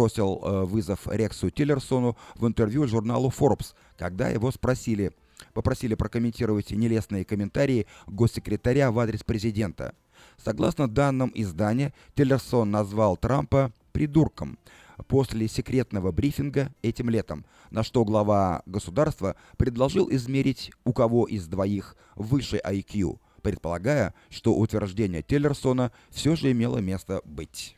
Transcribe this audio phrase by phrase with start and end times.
[0.00, 5.12] бросил э, вызов Рексу Тиллерсону в интервью журналу Forbes, когда его спросили,
[5.52, 9.94] попросили прокомментировать нелестные комментарии госсекретаря в адрес президента.
[10.42, 14.58] Согласно данным издания, Тиллерсон назвал Трампа «придурком»,
[15.06, 21.94] после секретного брифинга этим летом, на что глава государства предложил измерить, у кого из двоих
[22.16, 27.76] выше IQ, предполагая, что утверждение Теллерсона все же имело место быть.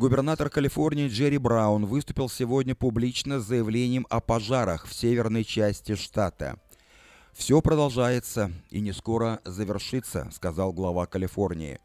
[0.00, 6.58] Губернатор Калифорнии Джерри Браун выступил сегодня публично с заявлением о пожарах в северной части штата.
[7.34, 11.80] «Все продолжается и не скоро завершится»,— сказал глава Калифорнии.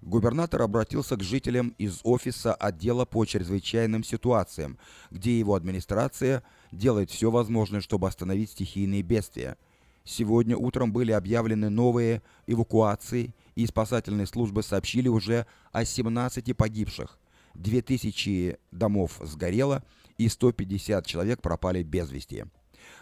[0.00, 4.78] Губернатор обратился к жителям из офиса отдела по чрезвычайным ситуациям,
[5.10, 9.56] где его администрация делает все возможное, чтобы остановить стихийные бедствия.
[10.04, 17.18] Сегодня утром были объявлены новые эвакуации, и спасательные службы сообщили уже о 17 погибших.
[17.56, 19.82] 2000 домов сгорело
[20.18, 22.44] и 150 человек пропали без вести.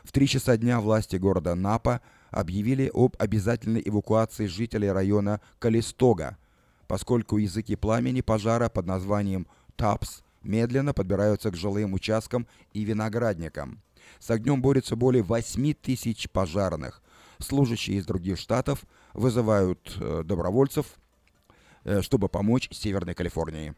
[0.03, 6.37] В 3 часа дня власти города Напа объявили об обязательной эвакуации жителей района Калистога,
[6.87, 13.81] поскольку языки пламени пожара под названием ТАПС медленно подбираются к жилым участкам и виноградникам.
[14.19, 17.03] С огнем борются более 8 тысяч пожарных.
[17.39, 20.87] Служащие из других штатов вызывают э, добровольцев,
[21.85, 23.75] э, чтобы помочь Северной Калифорнии.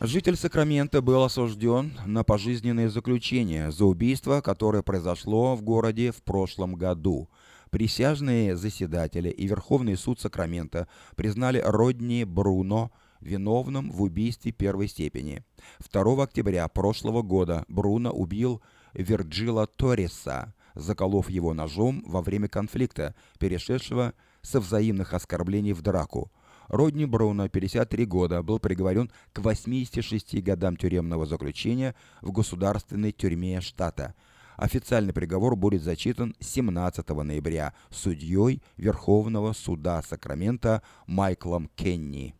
[0.00, 6.76] Житель Сакрамента был осужден на пожизненное заключение за убийство, которое произошло в городе в прошлом
[6.76, 7.28] году.
[7.70, 15.44] Присяжные заседатели и Верховный суд Сакрамента признали Родни Бруно виновным в убийстве первой степени.
[15.92, 18.62] 2 октября прошлого года Бруно убил
[18.94, 26.30] Вирджила Торреса, заколов его ножом во время конфликта, перешедшего со взаимных оскорблений в драку.
[26.68, 34.14] Родни Бруно, 53 года, был приговорен к 86 годам тюремного заключения в государственной тюрьме штата.
[34.56, 42.34] Официальный приговор будет зачитан 17 ноября судьей Верховного суда Сакрамента Майклом Кенни.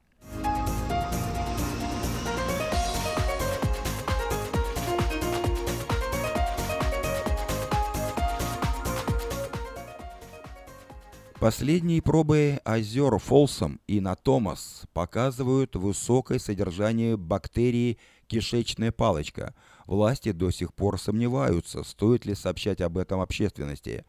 [11.41, 19.55] Последние пробы озер Фолсом и Натомас показывают высокое содержание бактерии кишечная палочка.
[19.87, 24.05] Власти до сих пор сомневаются, стоит ли сообщать об этом общественности.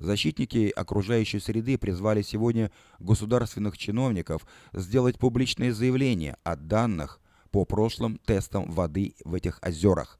[0.00, 7.20] Защитники окружающей среды призвали сегодня государственных чиновников сделать публичное заявление о данных
[7.52, 10.18] по прошлым тестам воды в этих озерах.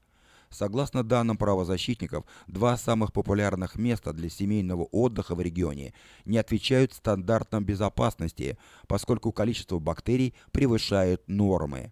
[0.52, 5.94] Согласно данным правозащитников, два самых популярных места для семейного отдыха в регионе
[6.26, 11.90] не отвечают стандартам безопасности, поскольку количество бактерий превышает нормы.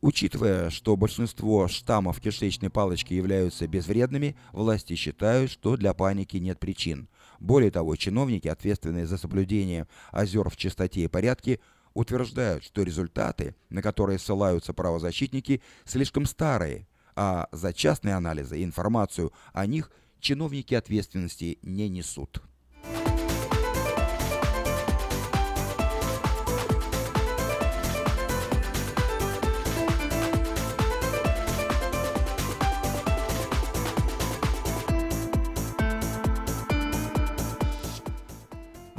[0.00, 7.08] Учитывая, что большинство штаммов кишечной палочки являются безвредными, власти считают, что для паники нет причин.
[7.40, 11.60] Более того, чиновники, ответственные за соблюдение озер в чистоте и порядке,
[11.94, 16.86] утверждают, что результаты, на которые ссылаются правозащитники, слишком старые
[17.16, 22.42] а за частные анализы и информацию о них чиновники ответственности не несут.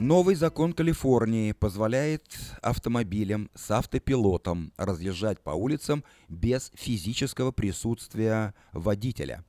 [0.05, 9.43] Новый закон Калифорнии позволяет автомобилям с автопилотом разъезжать по улицам без физического присутствия водителя.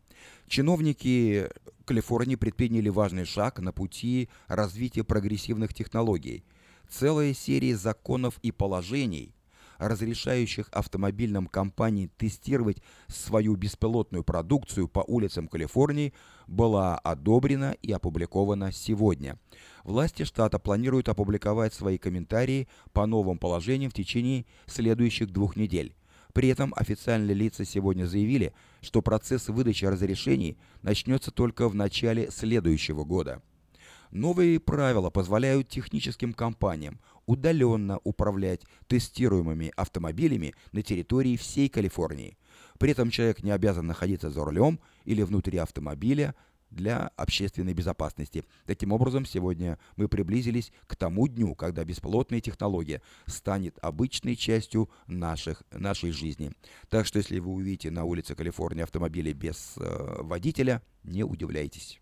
[0.49, 1.51] Чиновники
[1.85, 6.43] Калифорнии предприняли важный шаг на пути развития прогрессивных технологий.
[6.89, 9.35] Целая серия законов и положений,
[9.79, 16.13] разрешающих автомобильным компаниям тестировать свою беспилотную продукцию по улицам Калифорнии,
[16.47, 19.39] была одобрена и опубликована сегодня.
[19.85, 25.95] Власти штата планируют опубликовать свои комментарии по новым положениям в течение следующих двух недель.
[26.33, 28.53] При этом официальные лица сегодня заявили,
[28.83, 33.43] что процесс выдачи разрешений начнется только в начале следующего года.
[34.11, 42.39] Новые правила позволяют техническим компаниям удаленно управлять тестируемыми автомобилями на территории всей Калифорнии.
[42.79, 46.35] При этом человек не обязан находиться за рулем или внутри автомобиля
[46.71, 48.45] для общественной безопасности.
[48.67, 55.63] Таким образом, сегодня мы приблизились к тому дню, когда беспилотная технология станет обычной частью наших,
[55.71, 56.53] нашей жизни.
[56.89, 62.01] Так что, если вы увидите на улице Калифорнии автомобили без э, водителя, не удивляйтесь.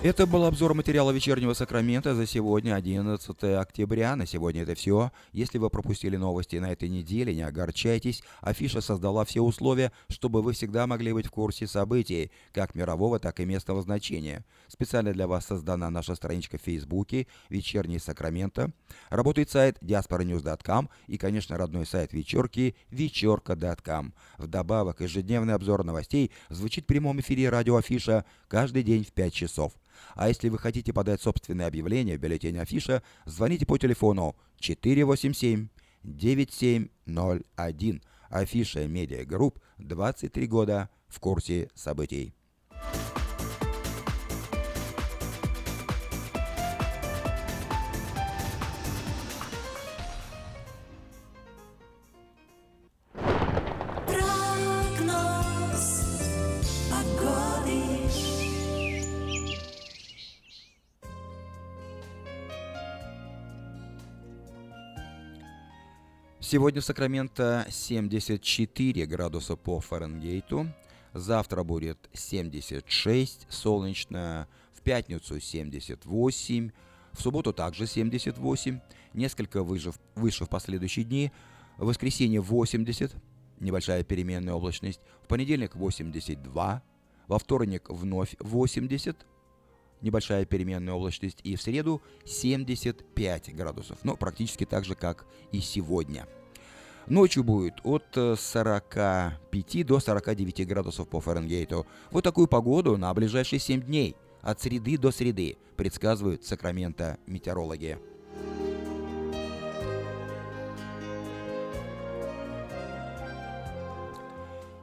[0.00, 4.14] Это был обзор материала вечернего Сакрамента за сегодня, 11 октября.
[4.14, 5.10] На сегодня это все.
[5.32, 8.22] Если вы пропустили новости на этой неделе, не огорчайтесь.
[8.40, 13.40] Афиша создала все условия, чтобы вы всегда могли быть в курсе событий, как мирового, так
[13.40, 14.44] и местного значения.
[14.68, 18.70] Специально для вас создана наша страничка в Фейсбуке «Вечерний Сакраменто».
[19.10, 24.14] Работает сайт diasporanews.com и, конечно, родной сайт вечерки вечерка.com.
[24.38, 29.72] Вдобавок, ежедневный обзор новостей звучит в прямом эфире радио Афиша каждый день в 5 часов.
[30.14, 35.68] А если вы хотите подать собственное объявление в бюллетене Афиша, звоните по телефону 487
[36.02, 38.02] 9701.
[38.30, 42.34] Афиша Медиа Групп 23 года в курсе событий.
[66.50, 70.66] Сегодня в Сакраменто 74 градуса по Фаренгейту.
[71.12, 74.48] Завтра будет 76, солнечно.
[74.72, 76.70] В пятницу 78,
[77.12, 78.80] в субботу также 78,
[79.12, 81.32] несколько выше, выше в последующие дни.
[81.76, 83.14] В воскресенье 80,
[83.60, 85.02] небольшая переменная облачность.
[85.22, 86.82] В понедельник 82,
[87.26, 89.26] во вторник вновь 80,
[90.00, 91.40] небольшая переменная облачность.
[91.44, 93.98] И в среду 75 градусов.
[94.02, 96.26] Но практически так же, как и сегодня.
[97.08, 101.86] Ночью будет от 45 э, до 49 градусов по Фаренгейту.
[102.10, 107.98] Вот такую погоду на ближайшие 7 дней, от среды до среды, предсказывают Сакрамента метеорологи.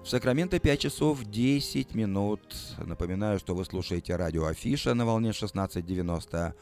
[0.06, 2.56] В Сакраменто 5 часов 10 минут.
[2.78, 6.54] Напоминаю, что вы слушаете радио Афиша на волне 16.90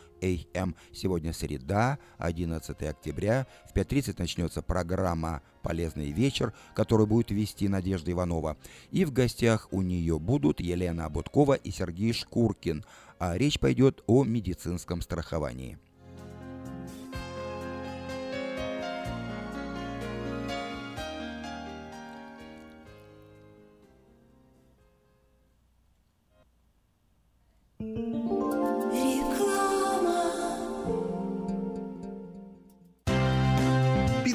[0.56, 0.76] АМ.
[0.94, 3.46] Сегодня среда, 11 октября.
[3.70, 8.56] В 5.30 начнется программа «Полезный вечер», которую будет вести Надежда Иванова.
[8.92, 12.86] И в гостях у нее будут Елена Будкова и Сергей Шкуркин.
[13.20, 15.78] А речь пойдет о медицинском страховании.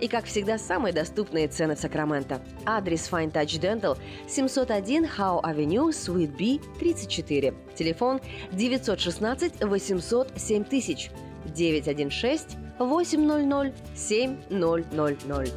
[0.00, 2.40] И, как всегда, самые доступные цены в Сакраменто.
[2.64, 3.98] Адрес Fine Touch Dental
[4.28, 7.54] 701 Howe Avenue, Suite B, 34.
[7.76, 8.20] Телефон
[8.52, 11.10] 916 800 7000
[11.54, 15.52] 916 800 7000.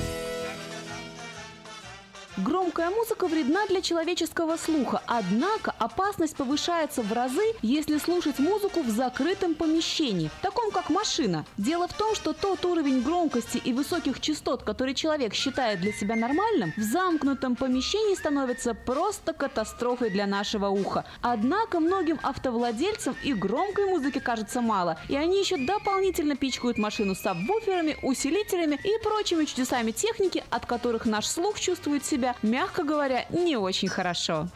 [2.37, 8.89] Громкая музыка вредна для человеческого слуха, однако опасность повышается в разы, если слушать музыку в
[8.89, 11.47] закрытом помещении, таком как машина.
[11.59, 16.17] Дело в том, что тот уровень громкости и высоких частот, который человек считает для себя
[16.17, 21.05] нормальным, в замкнутом помещении становится просто катастрофой для нашего уха.
[21.23, 27.97] Однако многим автовладельцам и громкой музыки кажется мало, и они еще дополнительно пичкают машину сабвуферами,
[28.03, 33.89] усилителями и прочими чудесами техники, от которых наш слух чувствует себя, мягко говоря, не очень
[33.89, 34.49] хорошо.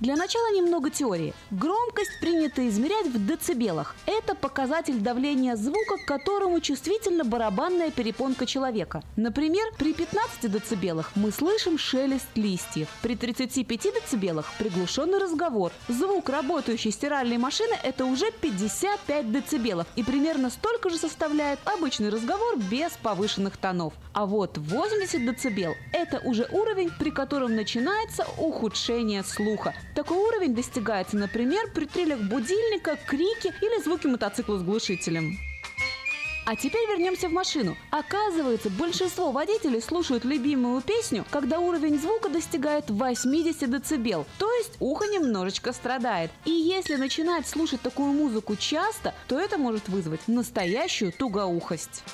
[0.00, 1.34] Для начала немного теории.
[1.50, 3.96] Громкость принято измерять в децибелах.
[4.06, 9.02] Это показатель давления звука, к которому чувствительна барабанная перепонка человека.
[9.16, 12.86] Например, при 15 децибелах мы слышим шелест листьев.
[13.02, 15.72] При 35 децибелах приглушенный разговор.
[15.88, 19.88] Звук работающей стиральной машины– это уже 55 децибелов.
[19.96, 23.94] И примерно столько же составляет обычный разговор без повышенных тонов.
[24.12, 29.74] А вот 80 децибел– это уже уровень, при котором начинается ухудшение слуха.
[29.98, 35.36] Такой уровень достигается, например, при трелях будильника, крике или звуке мотоцикла с глушителем.
[36.46, 37.76] А теперь вернемся в машину.
[37.90, 45.04] Оказывается, большинство водителей слушают любимую песню, когда уровень звука достигает 80 дБ, то есть ухо
[45.06, 46.30] немножечко страдает.
[46.44, 52.04] И если начинать слушать такую музыку часто, то это может вызвать настоящую тугоухость.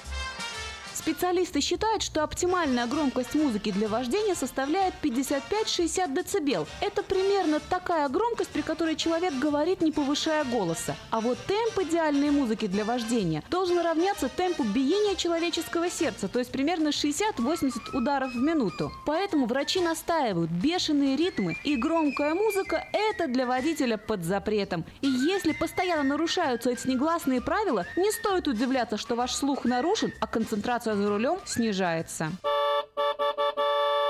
[1.05, 6.67] Специалисты считают, что оптимальная громкость музыки для вождения составляет 55-60 дБ.
[6.81, 10.97] Это примерно такая громкость, при которой человек говорит, не повышая голоса.
[11.11, 16.51] А вот темп идеальной музыки для вождения должен равняться темпу биения человеческого сердца, то есть
[16.51, 18.91] примерно 60-80 ударов в минуту.
[19.05, 24.87] Поэтому врачи настаивают, бешеные ритмы и громкая музыка– это для водителя под запретом.
[25.03, 30.27] И если постоянно нарушаются эти негласные правила, не стоит удивляться, что ваш слух нарушен, а
[30.27, 32.31] концентрация за рулем снижается.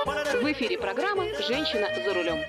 [0.05, 2.39] В эфире программа «Женщина за рулем».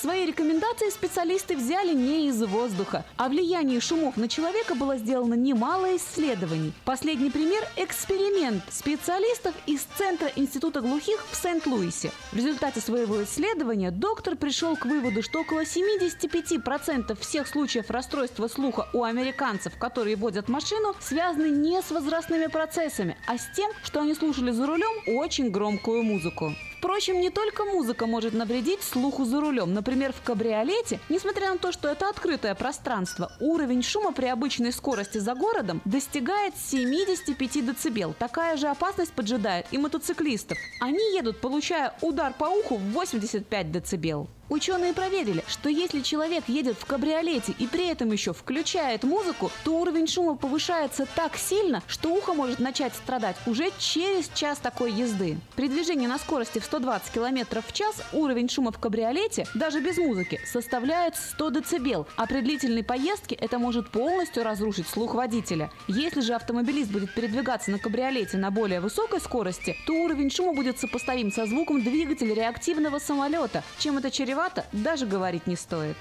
[0.00, 3.04] Свои рекомендации специалисты взяли не из воздуха.
[3.16, 6.72] О влиянии шумов на человека было сделано немало исследований.
[6.84, 12.12] Последний пример– эксперимент специалистов из Центра Института глухих в Сент-Луисе.
[12.30, 18.88] В результате своего исследования доктор пришел к выводу, что около 75% всех случаев расстройства слуха
[18.92, 24.14] у американцев, которые водят машину, связаны не с возрастными процессами, а с тем, что они
[24.14, 26.54] слушали за рулем очень громкую музыку.
[26.78, 29.74] Впрочем, не только музыка может навредить слуху за рулем.
[29.74, 35.18] Например, в кабриолете, несмотря на то, что это открытое пространство, уровень шума при обычной скорости
[35.18, 38.16] за городом достигает 75 дБ.
[38.16, 40.56] Такая же опасность поджидает и мотоциклистов.
[40.80, 44.37] Они едут, получая удар по уху в 85 дБ.
[44.48, 49.78] Ученые проверили, что если человек едет в кабриолете и при этом еще включает музыку, то
[49.78, 55.36] уровень шума повышается так сильно, что ухо может начать страдать уже через час такой езды.
[55.54, 59.98] При движении на скорости в 120 км в час уровень шума в кабриолете, даже без
[59.98, 65.70] музыки, составляет 100 дБ, а при длительной поездке это может полностью разрушить слух водителя.
[65.88, 70.78] Если же автомобилист будет передвигаться на кабриолете на более высокой скорости, то уровень шума будет
[70.78, 73.62] сопоставим со звуком двигателя реактивного самолета.
[73.78, 74.37] Чем это чревато,
[74.72, 75.96] даже говорить не стоит.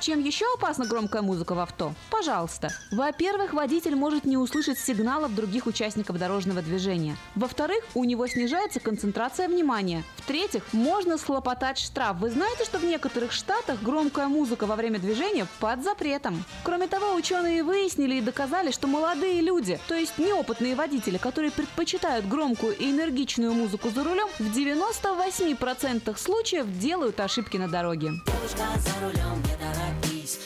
[0.00, 1.92] Чем еще опасна громкая музыка в авто?
[2.10, 2.70] Пожалуйста.
[2.90, 7.18] Во-первых, водитель может не услышать сигналов других участников дорожного движения.
[7.34, 10.02] Во-вторых, у него снижается концентрация внимания.
[10.16, 12.16] В-третьих, можно схлопотать штраф.
[12.16, 16.44] Вы знаете, что в некоторых штатах громкая музыка во время движения под запретом.
[16.64, 22.26] Кроме того, ученые выяснили и доказали, что молодые люди, то есть неопытные водители, которые предпочитают
[22.26, 28.12] громкую и энергичную музыку за рулем, в 98% случаев делают ошибки на дороге.
[28.56, 28.66] За
[29.04, 29.89] рулем, не торопись,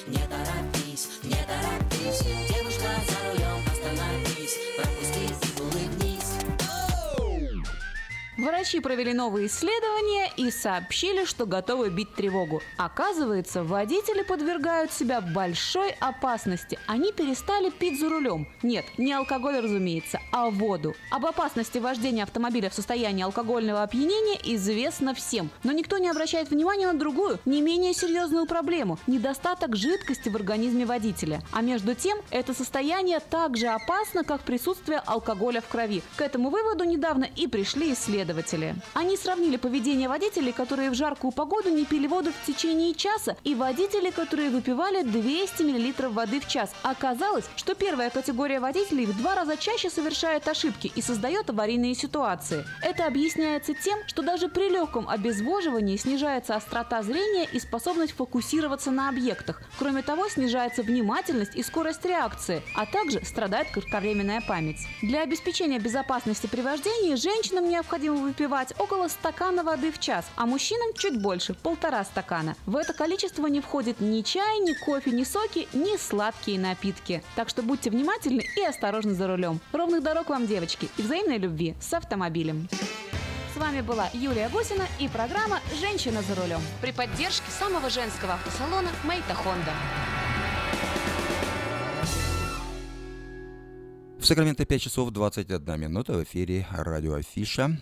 [0.07, 1.94] не торопись, не торопись.
[1.94, 1.94] Девушка
[8.45, 12.61] Врачи провели новые исследования и сообщили, что готовы бить тревогу.
[12.77, 16.79] Оказывается, водители подвергают себя большой опасности.
[16.87, 18.47] Они перестали пить за рулем.
[18.63, 20.95] Нет, не алкоголь, разумеется, а воду.
[21.11, 25.49] Об опасности вождения автомобиля в состоянии алкогольного опьянения известно всем.
[25.63, 30.85] Но никто не обращает внимания на другую, не менее серьезную проблему– недостаток жидкости в организме
[30.85, 31.41] водителя.
[31.51, 36.03] А между тем, это состояние так же опасно, как присутствие алкоголя в крови.
[36.17, 37.95] К этому выводу недавно и пришли
[38.35, 38.77] исследователи.
[38.95, 43.55] Они сравнили поведение водителей, которые в жаркую погоду не пили воду в течение часа, и
[43.55, 46.73] водителей, которые выпивали 200 мл воды в час.
[46.83, 52.65] Оказалось, что первая категория водителей в два раза чаще совершает ошибки и создает аварийные ситуации.
[52.83, 59.09] Это объясняется тем, что даже при легком обезвоживании снижается острота зрения и способность фокусироваться на
[59.09, 59.63] объектах.
[59.79, 64.79] Кроме того, снижается внимательность и скорость реакции, а также страдает кратковременная память.
[65.03, 70.93] Для обеспечения безопасности при вождении женщинам необходимо выпивать около стакана воды в час, а мужчинам
[70.95, 72.57] чуть больше– полтора стакана.
[72.67, 77.23] В это количество не входит ни чай, ни кофе, ни соки, ни сладкие напитки.
[77.37, 79.61] Так что будьте внимательны и осторожны за рулем.
[79.73, 82.69] Ровных дорог вам, девочки, и взаимной любви с автомобилем.
[83.55, 88.89] С вами была Юлия Гусина и программа «Женщина за рулем» при поддержке самого женского автосалона
[89.05, 89.71] «Мейта Хонда».
[94.19, 97.79] В Сакраменто 5 часов 21 минута в эфире радио Афиша.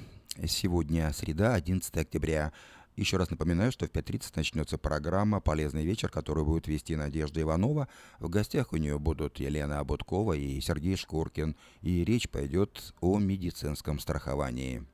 [0.46, 2.52] Сегодня среда, 11 октября.
[2.96, 7.86] Еще раз напоминаю, что в 5.30 начнется программа «Полезный вечер», которую будет вести Надежда Иванова.
[8.18, 11.54] В гостях у нее будут Елена Абуткова и Сергей Шкуркин.
[11.82, 14.84] И речь пойдет о медицинском страховании.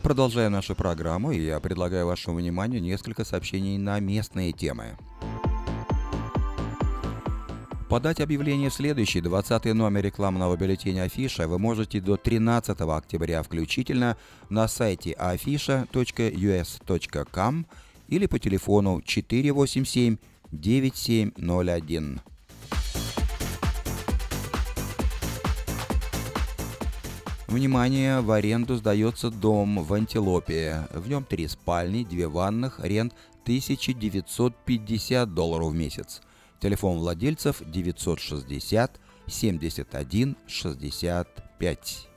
[0.00, 4.98] Продолжаем нашу программу, и я предлагаю вашему вниманию несколько сообщений на местные темы.
[7.88, 14.16] Подать объявление в следующий 20 номер рекламного бюллетеня Афиша вы можете до 13 октября включительно
[14.48, 17.66] на сайте afisha.us.com
[18.06, 20.18] или по телефону 487
[20.52, 22.20] 9701.
[27.50, 30.86] Внимание, в аренду сдается дом в Антилопе.
[30.94, 36.20] В нем три спальни, две ванных, аренд 1950 долларов в месяц.
[36.60, 42.08] Телефон владельцев 960 71 65.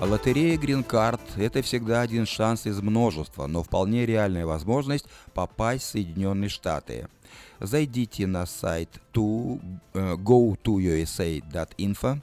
[0.00, 6.48] Лотерея Card– это всегда один шанс из множества, но вполне реальная возможность попасть в Соединенные
[6.48, 7.08] Штаты.
[7.60, 9.60] Зайдите на сайт to,
[9.94, 12.20] uh, go2usa.info,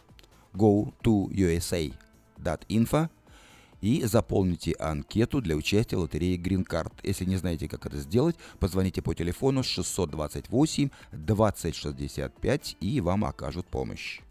[0.53, 3.09] go2usa.info
[3.81, 6.93] и заполните анкету для участия в лотерее Green Card.
[7.03, 14.21] Если не знаете, как это сделать, позвоните по телефону 628 2065 и вам окажут помощь.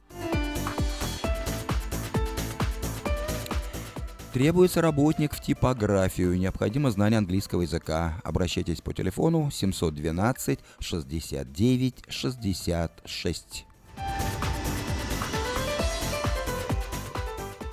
[4.35, 6.37] Требуется работник в типографию.
[6.37, 8.21] Необходимо знание английского языка.
[8.25, 13.67] Обращайтесь по телефону 712 69 66.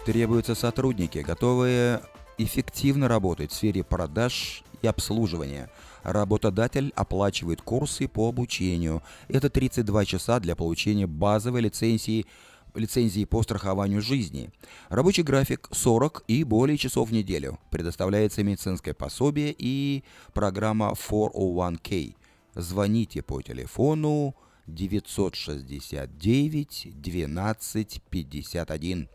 [0.05, 2.01] Требуются сотрудники, готовые
[2.37, 5.71] эффективно работать в сфере продаж и обслуживания.
[6.03, 9.01] Работодатель оплачивает курсы по обучению.
[9.29, 12.27] Это 32 часа для получения базовой лицензии
[12.75, 14.49] лицензии по страхованию жизни.
[14.89, 17.59] Рабочий график 40 и более часов в неделю.
[17.69, 20.03] Предоставляется медицинское пособие и
[20.33, 22.15] программа 401k.
[22.55, 24.35] Звоните по телефону
[24.67, 29.09] 969 12 51.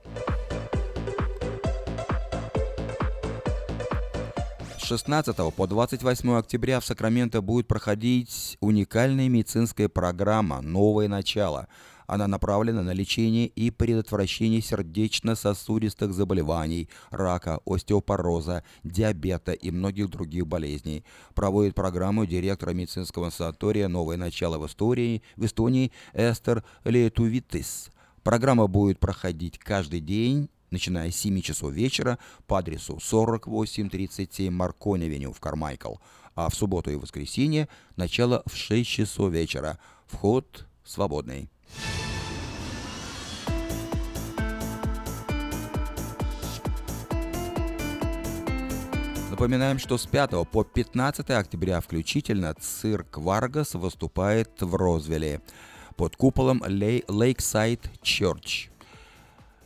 [4.86, 11.66] 16 по 28 октября в Сакраменто будет проходить уникальная медицинская программа «Новое начало».
[12.06, 21.04] Она направлена на лечение и предотвращение сердечно-сосудистых заболеваний, рака, остеопороза, диабета и многих других болезней.
[21.34, 27.90] Проводит программу директора медицинского санатория «Новое начало в истории» в Эстонии Эстер Летувитис.
[28.22, 35.40] Программа будет проходить каждый день начиная с 7 часов вечера по адресу 4837 Маркони-Веню в
[35.40, 35.94] Кармайкл,
[36.34, 39.78] а в субботу и воскресенье начало в 6 часов вечера.
[40.06, 41.48] Вход свободный.
[49.36, 55.42] Напоминаем, что с 5 по 15 октября включительно цирк Варгас выступает в Розвилле
[55.96, 58.70] под куполом Lakeside Church.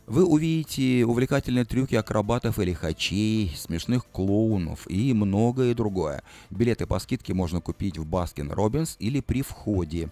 [0.07, 6.21] Вы увидите увлекательные трюки акробатов и лихачей, смешных клоунов и многое другое.
[6.49, 10.09] Билеты по скидке можно купить в Baskin Robbins или при входе.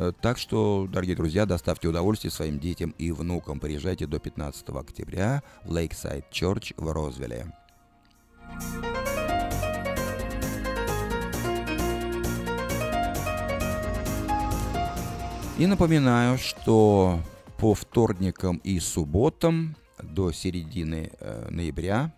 [0.00, 3.60] Э, так что, дорогие друзья, доставьте удовольствие своим детям и внукам.
[3.60, 7.52] Приезжайте до 15 октября в Lakeside Church в Розвилле.
[15.58, 17.20] И напоминаю, что
[17.58, 22.14] по вторникам и субботам до середины э, ноября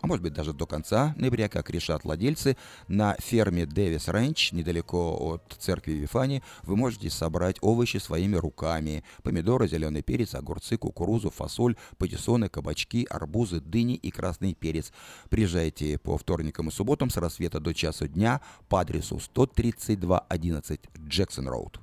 [0.00, 2.56] а может быть даже до конца ноября, как решат владельцы,
[2.86, 9.02] на ферме Дэвис Рэнч, недалеко от церкви Вифани, вы можете собрать овощи своими руками.
[9.22, 14.92] Помидоры, зеленый перец, огурцы, кукурузу, фасоль, патиссоны, кабачки, арбузы, дыни и красный перец.
[15.30, 21.80] Приезжайте по вторникам и субботам с рассвета до часу дня по адресу 13211 Джексон Роуд.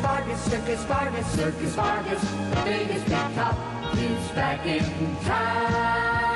[0.00, 3.18] Vargas, Circus Vargas, Circus Vargas, the biggest big
[3.94, 6.29] top's back in town.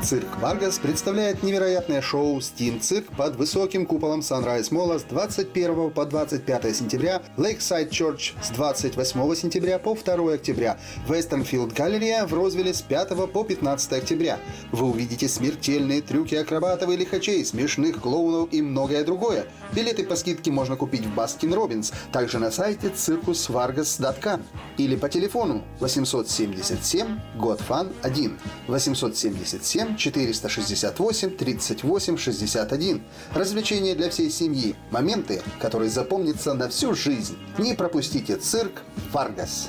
[0.00, 5.90] Цирк Варгас представляет невероятное шоу «Steam Cirque» под высоким куполом Sunrise Mall а с 21
[5.90, 10.78] по 25 сентября, Lakeside Church с 28 сентября по 2 октября,
[11.08, 14.38] Westfield Galleria в Розвилле с 5 по 15 октября.
[14.70, 19.46] Вы увидите смертельные трюки акробатов и лихачей, смешных клоунов и многое другое.
[19.72, 24.42] Билеты по скидке можно купить в Baskin Robbins, также на сайте circusvargas.com
[24.76, 33.02] или по телефону 877 GOTFUN 1 877 468 38 61.
[33.32, 34.74] Развлечения для всей семьи.
[34.90, 37.36] Моменты, которые запомнятся на всю жизнь.
[37.58, 39.68] Не пропустите цирк Варгас.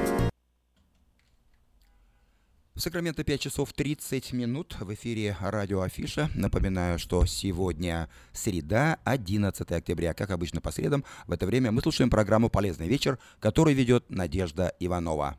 [2.81, 6.31] Сакраменто 5 часов 30 минут в эфире радио Афиша.
[6.33, 11.05] Напоминаю, что сегодня среда, 11 октября, как обычно по средам.
[11.27, 15.37] В это время мы слушаем программу «Полезный вечер», которую ведет Надежда Иванова.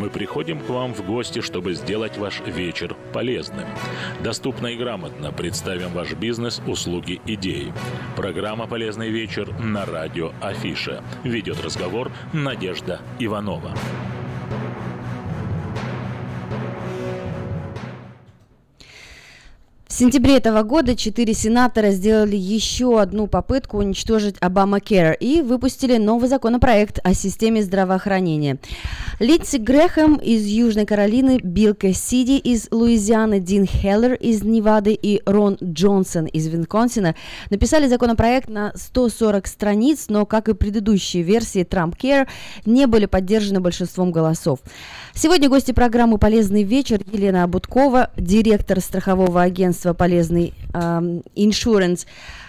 [0.00, 3.66] Мы приходим к вам в гости, чтобы сделать ваш вечер полезным.
[4.24, 7.70] Доступно и грамотно представим ваш бизнес, услуги, идеи.
[8.16, 11.04] Программа «Полезный вечер» на радио Афиша.
[11.22, 13.74] Ведет разговор Надежда Иванова.
[19.90, 26.28] В сентябре этого года четыре сенатора сделали еще одну попытку уничтожить Обама-Кэр и выпустили новый
[26.28, 28.58] законопроект о системе здравоохранения.
[29.18, 35.58] Линдси Грэхэм из Южной Каролины, Билл Кассиди из Луизианы, Дин Хеллер из Невады и Рон
[35.60, 37.16] Джонсон из Винконсина
[37.50, 42.28] написали законопроект на 140 страниц, но, как и предыдущие версии Trump Care,
[42.64, 44.60] не были поддержаны большинством голосов.
[45.14, 52.06] Сегодня гости программы «Полезный вечер» Елена Абуткова, директор страхового агентства «Полезный эм, Insurance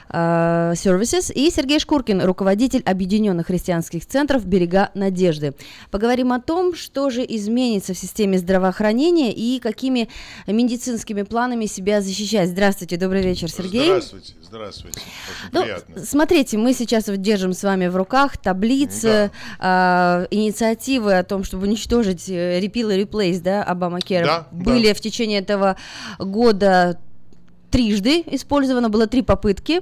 [0.10, 5.54] э, Services» и Сергей Шкуркин, руководитель Объединенных христианских центров «Берега Надежды».
[5.90, 10.10] Поговорим о том, что же изменится в системе здравоохранения и какими
[10.48, 12.50] медицинскими планами себя защищать.
[12.50, 13.86] Здравствуйте, добрый вечер, Сергей.
[13.86, 15.00] Здравствуйте, здравствуйте.
[15.00, 16.06] Очень Ну, приятно.
[16.06, 21.68] смотрите, мы сейчас вот держим с вами в руках таблицы, а, инициативы о том, чтобы
[21.68, 24.26] уничтожить э, repeal и replace, да, Обама Care.
[24.26, 24.94] Да, Были да.
[24.94, 25.78] в течение этого
[26.20, 27.00] года
[27.72, 29.82] трижды использовано, было три попытки.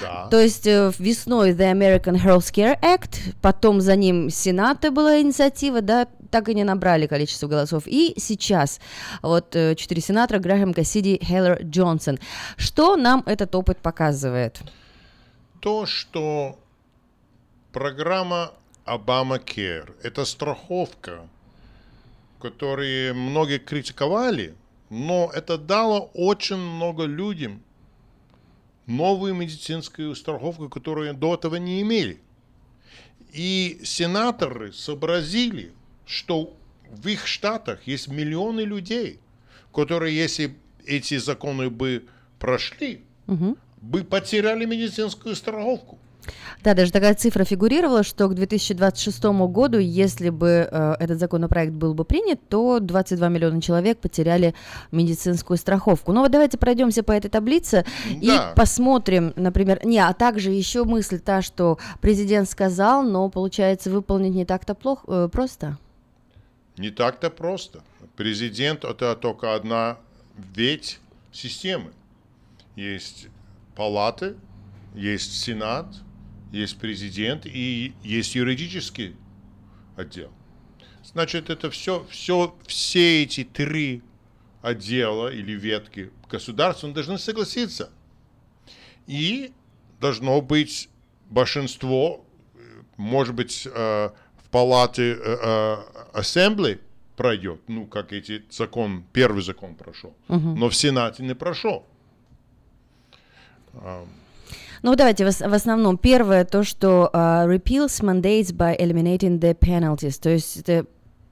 [0.00, 0.28] Да.
[0.30, 5.80] То есть э, весной The American Health Care Act, потом за ним Сената была инициатива,
[5.80, 7.84] да, так и не набрали количество голосов.
[7.86, 8.80] И сейчас
[9.22, 12.18] вот э, четыре сенатора Грэхэм Кассиди, Хейлер Джонсон.
[12.56, 14.60] Что нам этот опыт показывает?
[15.60, 16.58] То, что
[17.72, 18.52] программа
[18.86, 21.20] Obamacare– это страховка,
[22.40, 24.54] которую многие критиковали,
[24.90, 27.62] но это дало очень много людям
[28.86, 32.20] новую медицинскую страховку, которую до этого не имели.
[33.32, 35.72] И сенаторы сообразили,
[36.06, 36.52] что
[36.90, 39.20] в их штатах есть миллионы людей,
[39.72, 42.04] которые, если эти законы бы
[42.40, 43.56] прошли, Мгм.
[43.80, 46.00] бы потеряли медицинскую страховку.
[46.62, 51.94] Да, даже такая цифра фигурировала, что к 2026 году, если бы э, этот законопроект был
[51.94, 54.54] бы принят, то 22 миллиона человек потеряли
[54.92, 56.12] медицинскую страховку.
[56.12, 58.52] Ну вот давайте пройдемся по этой таблице и Да.
[58.54, 64.44] посмотрим, например, не, а также еще мысль та, что президент сказал, но получается выполнить не
[64.44, 65.78] так-то плохо, э, просто.
[66.76, 67.80] Не так-то просто.
[68.16, 69.96] Президент это только одна
[70.54, 71.00] ветвь
[71.32, 71.90] системы.
[72.76, 73.28] Есть
[73.74, 74.36] палаты,
[74.94, 75.86] есть сенат,
[76.52, 79.16] есть президент и есть юридический
[79.96, 80.30] отдел.
[81.04, 84.02] Значит, это все, все, все эти три
[84.62, 87.90] отдела или ветки государства должны согласиться.
[89.06, 89.52] И
[90.00, 90.88] должно быть
[91.30, 92.24] большинство,
[92.96, 95.76] может быть, э, в палате э, э,
[96.12, 96.80] Ассембли
[97.16, 100.58] пройдет, ну, как эти закон, первый закон прошел, Мгм.
[100.58, 101.86] но в Сенате не прошел.
[104.82, 109.54] Ну давайте в, ос- в основном первое то, что а, repeals mandates by eliminating the
[109.58, 110.86] penalties, то есть это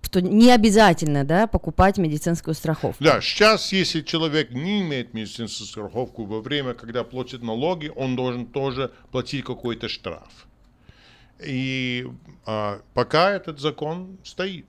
[0.09, 3.05] что не обязательно, да, покупать медицинскую страховку.
[3.05, 8.47] Да, сейчас, если человек не имеет медицинскую страховку во время, когда платит налоги, он должен
[8.47, 10.31] тоже платить какой-то штраф.
[11.45, 12.07] И
[12.47, 14.65] а, пока этот закон стоит.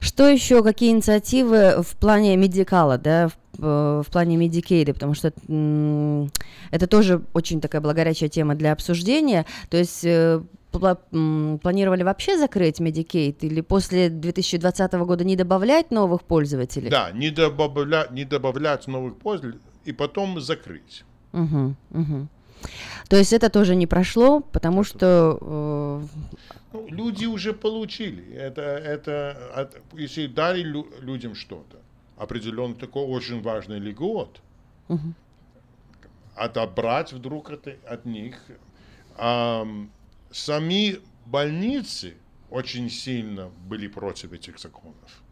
[0.00, 5.14] Что еще, какие инициативы в плане Medi-Cal а, да, в, в плане Medicaid а, потому
[5.14, 5.32] что
[6.70, 9.46] это тоже очень такая была горячая тема для обсуждения.
[9.70, 10.40] То есть э,
[10.72, 16.90] планировали вообще закрыть Medicaid или после 2020 года не добавлять новых пользователей?
[16.90, 21.04] Да, не добавлять, не добавлять новых пользователей и потом закрыть.
[21.32, 22.28] Мгм, мгм.
[23.08, 26.02] То есть это тоже не прошло, потому что э,
[26.72, 28.34] Ну, люди уже получили.
[28.34, 31.78] Это, это, от- если дали лю- людям что-то,
[32.16, 34.40] определенно такой очень важный льгот,
[34.88, 35.14] Мгм.
[36.34, 38.40] отобрать вдруг это от них.
[39.16, 39.90] Ам,
[40.30, 42.14] сами больницы
[42.50, 45.22] очень сильно были против этих законов.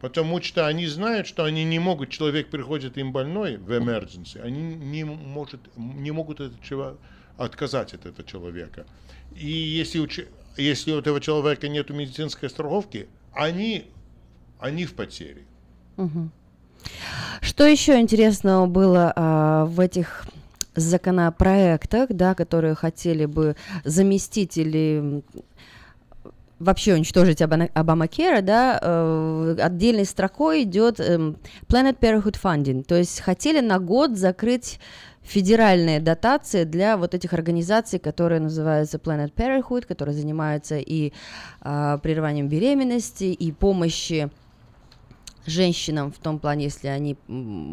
[0.00, 4.60] Потому что они знают, что они не могут, человек приходит им больной в emergency, они
[4.74, 6.98] не, может, не могут от этого
[7.36, 8.84] отказать от этого человека.
[9.34, 10.08] И если у,
[10.56, 13.86] если у этого человека нет медицинской страховки, они,
[14.58, 15.46] они в потере.
[17.40, 20.26] Что еще интересного было а, в этих
[20.74, 25.22] законопроектах, да, которые хотели бы заместить или
[26.58, 33.60] вообще уничтожить Обамакера, да, э, отдельной строкой идет эм, Planet Parenthood Funding, то есть хотели
[33.60, 34.78] на год закрыть
[35.22, 41.12] федеральные дотации для вот этих организаций, которые называются Planet Parenthood, которые занимаются и
[41.60, 44.30] а, прерыванием беременности, и помощи
[45.46, 47.16] женщинам в том плане, если они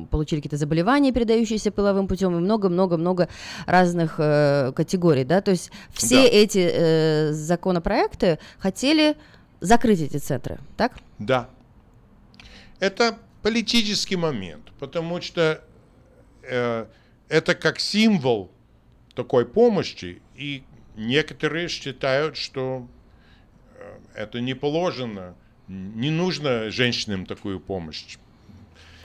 [0.09, 3.29] получили какие-то заболевания, передающиеся половым путем, и много-много-много
[3.65, 6.27] разных э, категорий, да, то есть все Да.
[6.29, 9.15] эти э, законопроекты хотели
[9.59, 10.93] закрыть эти центры, так?
[11.19, 11.49] Да.
[12.79, 15.61] Это политический момент, потому что
[16.43, 16.85] э,
[17.27, 18.51] это как символ
[19.15, 20.63] такой помощи, и
[20.95, 22.87] некоторые считают, что
[23.75, 25.35] э, это не положено,
[25.69, 28.03] не нужно женщинам такую помощь.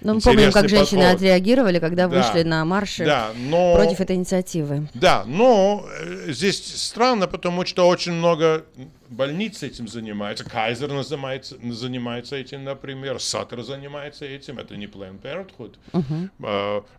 [0.00, 1.16] Ну, мы помним, как женщины подход.
[1.16, 2.16] отреагировали, когда Да.
[2.18, 4.86] вышли на марши Да, но- против этой инициативы.
[4.92, 8.66] Да, но э, здесь странно, потому что очень много
[9.08, 10.44] больниц этим занимается.
[10.44, 13.18] Кайзер занимается, занимается этим, например.
[13.18, 14.58] Саттер занимается этим.
[14.58, 15.76] Это не Planned Parenthood.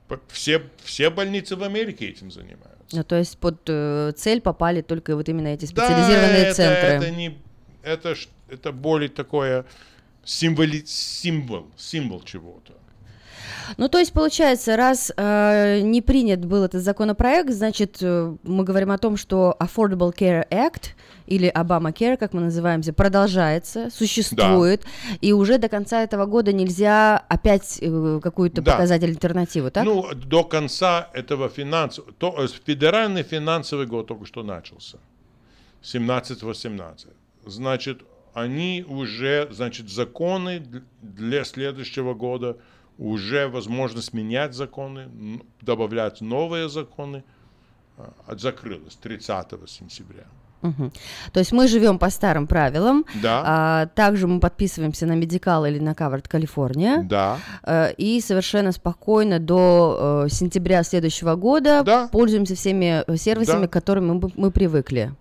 [0.08, 2.71] П- все, все больницы в Америке этим занимаются.
[2.91, 6.88] Ну, то есть под э, цель попали только вот именно эти Да, специализированные это, центры.
[6.88, 7.38] это не,
[7.86, 8.15] это,
[8.50, 9.65] это более такое
[10.24, 12.74] символи, символ, символ чего-то.
[13.78, 18.91] Ну, то есть, получается, раз э, не принят был этот законопроект, значит, э, мы говорим
[18.91, 20.91] о том, что Affordable Care Act
[21.28, 24.84] или Obamacare, как мы называемся, продолжается, существует,
[25.21, 28.74] и уже до конца этого года нельзя опять э, какую-то Да.
[28.74, 29.86] показать альтернативу, так?
[29.86, 32.12] Ну, до конца этого финансового...
[32.21, 34.98] Э, федеральный финансовый год только что начался.
[35.84, 37.08] 17-18.
[37.45, 38.01] Значит,
[38.34, 40.63] они уже, значит, законы
[41.01, 42.58] для следующего года,
[42.98, 47.23] уже возможность менять законы, добавлять новые законы,
[47.98, 50.25] а, закрылась 30 сентября.
[50.62, 50.91] Мгм.
[51.31, 53.06] То есть мы живем по старым правилам.
[53.21, 53.43] Да.
[53.46, 57.04] А, также мы подписываемся на Медикал или на Covered California.
[57.04, 57.37] Да.
[57.63, 63.67] Э, и совершенно спокойно до э, сентября следующего года пользуемся всеми э, сервисами, Да.
[63.67, 65.13] к которым мы, мы привыкли.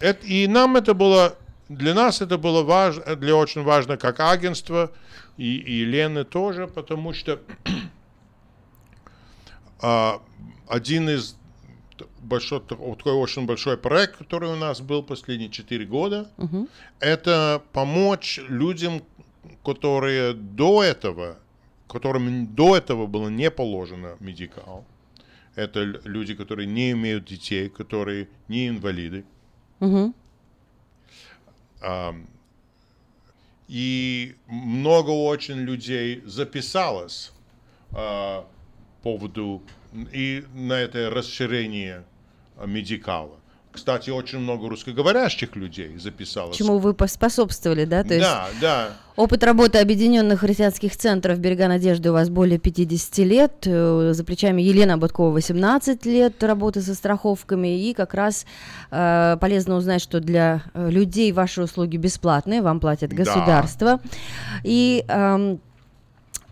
[0.00, 1.34] Это, и нам это было,
[1.70, 4.90] для нас это было важно, для очень важно как агентство,
[5.36, 7.40] и, и Лены тоже, потому что
[9.80, 10.20] а,
[10.68, 11.36] один из
[12.18, 16.68] большой, такой очень большой проект, который у нас был последние 4 года, Мгм.
[16.98, 19.02] это помочь людям,
[19.64, 21.38] которые до этого,
[21.88, 24.84] которым до этого было не положено медикал.
[25.54, 29.24] Это люди, которые не имеют детей, которые не инвалиды.
[29.80, 29.96] Мгм.
[29.96, 30.14] Ам,
[33.68, 37.32] И много очень людей записалось
[37.92, 38.44] а,
[39.02, 39.62] по поводу
[40.12, 42.04] и на это расширение
[42.64, 43.39] медикала.
[43.72, 46.56] Кстати, очень много русскоговорящих людей записалось.
[46.56, 48.02] Чему вы поспособствовали, да?
[48.02, 48.88] То есть да, да.
[49.14, 53.52] опыт работы объединенных христианских центров «Берега надежды» у вас более 50 лет.
[53.66, 57.80] э, За плечами Елена Боткова 18 лет работы со страховками.
[57.88, 58.44] И как раз
[58.90, 63.16] э, полезно узнать, что для э, людей ваши услуги бесплатные, вам платит Да.
[63.16, 64.00] государство.
[64.64, 65.60] И эм,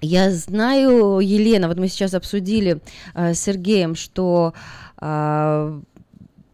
[0.01, 2.81] я знаю, Елена, вот мы сейчас обсудили
[3.14, 4.55] э, с Сергеем, что
[5.01, 5.81] э,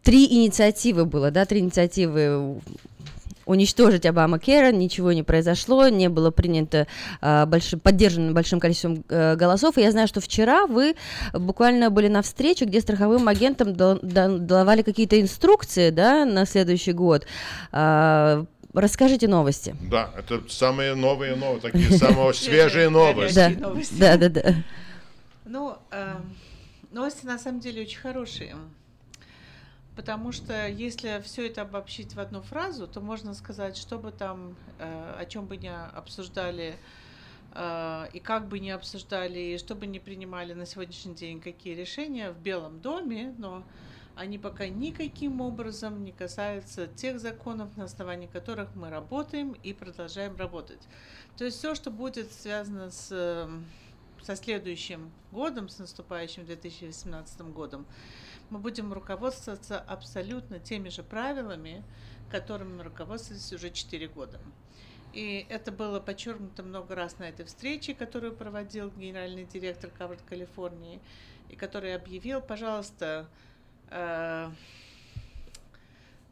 [0.05, 2.61] три инициативы было, да, три инициативы
[3.45, 6.87] уничтожить Обама Кера, ничего не произошло, не было принято
[7.21, 9.77] э, большим, поддержано большим количеством э, голосов.
[9.77, 10.95] И я знаю, что вчера вы
[11.33, 17.27] буквально были на встрече, где страховым агентам дал- давали какие-то инструкции, да, на следующий год.
[17.71, 19.75] А, расскажите новости.
[19.91, 23.59] Да, это самые новые новости, такие самые свежие новости.
[23.99, 24.55] Да, да, да.
[25.45, 26.13] Ну, э,
[26.91, 28.55] новости на самом деле очень хорошие.
[29.95, 34.55] Потому что если все это обобщить в одну фразу, то можно сказать, что бы там,
[34.77, 36.75] э, о чем бы не обсуждали,
[37.53, 41.75] э, и как бы не обсуждали, и что бы не принимали на сегодняшний день, какие
[41.75, 43.63] решения в Белом доме, но
[44.15, 50.35] они пока никаким образом не касаются тех законов, на основании которых мы работаем и продолжаем
[50.35, 50.81] работать.
[51.37, 53.47] То есть все, что будет связано с, э,
[54.23, 57.85] со следующим годом, с наступающим 2018 годом,
[58.49, 61.83] мы будем руководствоваться абсолютно теми же правилами,
[62.29, 64.39] которыми мы руководствовались уже 4 года.
[65.13, 70.99] И это было подчеркнуто много раз на этой встрече, которую проводил генеральный директор Covered Калифорнии,
[71.49, 73.27] и который объявил, пожалуйста,
[73.91, 74.49] э,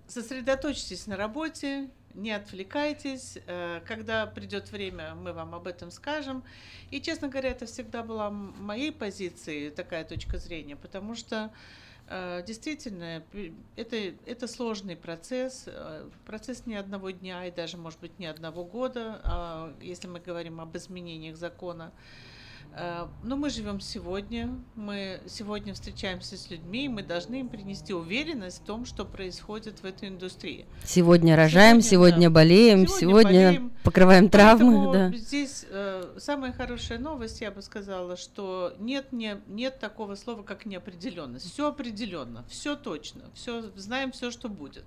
[0.08, 3.38] сосредоточьтесь на работе, не отвлекайтесь.
[3.48, 6.44] э, Когда придет время, мы вам об этом скажем.
[6.92, 11.52] И, честно говоря, это всегда была моей позицией такая точка зрения, потому что
[12.46, 13.96] действительно пи- это,
[14.26, 19.22] это сложный процесс, э, процесс не одного дня и даже, может быть, не одного года,
[19.24, 21.92] а если мы говорим об изменениях закона.
[22.76, 27.94] Э, Но мы живем сегодня, мы сегодня встречаемся с людьми, и мы должны им принести
[27.94, 30.66] уверенность в том, что происходит в этой индустрии.
[30.84, 32.36] Сегодня рожаем, сегодня, да.
[32.36, 33.72] болеем, сегодня, болеем.
[33.84, 34.88] покрываем травмы.
[34.88, 35.18] Поэтому Да.
[35.18, 40.66] Здесь э, самая хорошая новость, я бы сказала, что нет, не, нет такого слова, как
[40.66, 41.52] неопределенность.
[41.52, 44.86] Все определенно, все точно, все знаем все, что будет.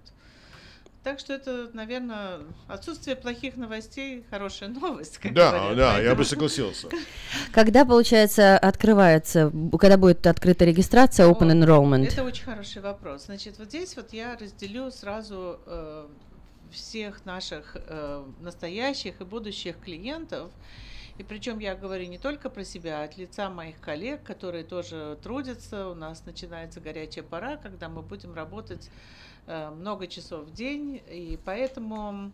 [1.07, 5.19] Так что это, наверное, отсутствие плохих новостей хорошая новость.
[5.19, 5.77] Как Да, говорят.
[5.77, 6.89] да, я бы Поэтому- согласился.
[7.53, 12.09] Когда, получается, открывается, когда будет открыта регистрация Open Enrollment?
[12.09, 13.27] Это очень хороший вопрос.
[13.27, 16.09] Значит, вот здесь вот я разделю сразу э,
[16.73, 20.51] всех наших э, настоящих и будущих клиентов.
[21.19, 25.17] И причем я говорю не только про себя, а от лица моих коллег, которые тоже
[25.23, 25.89] трудятся.
[25.89, 28.91] У нас начинается горячая пора, когда мы будем работать
[29.47, 31.03] много часов в день.
[31.11, 32.33] И поэтому,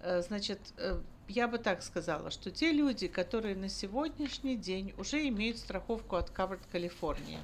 [0.00, 5.26] э, значит, э, я бы так сказала, что те люди, которые на сегодняшний день уже
[5.28, 7.38] имеют страховку от Covered California,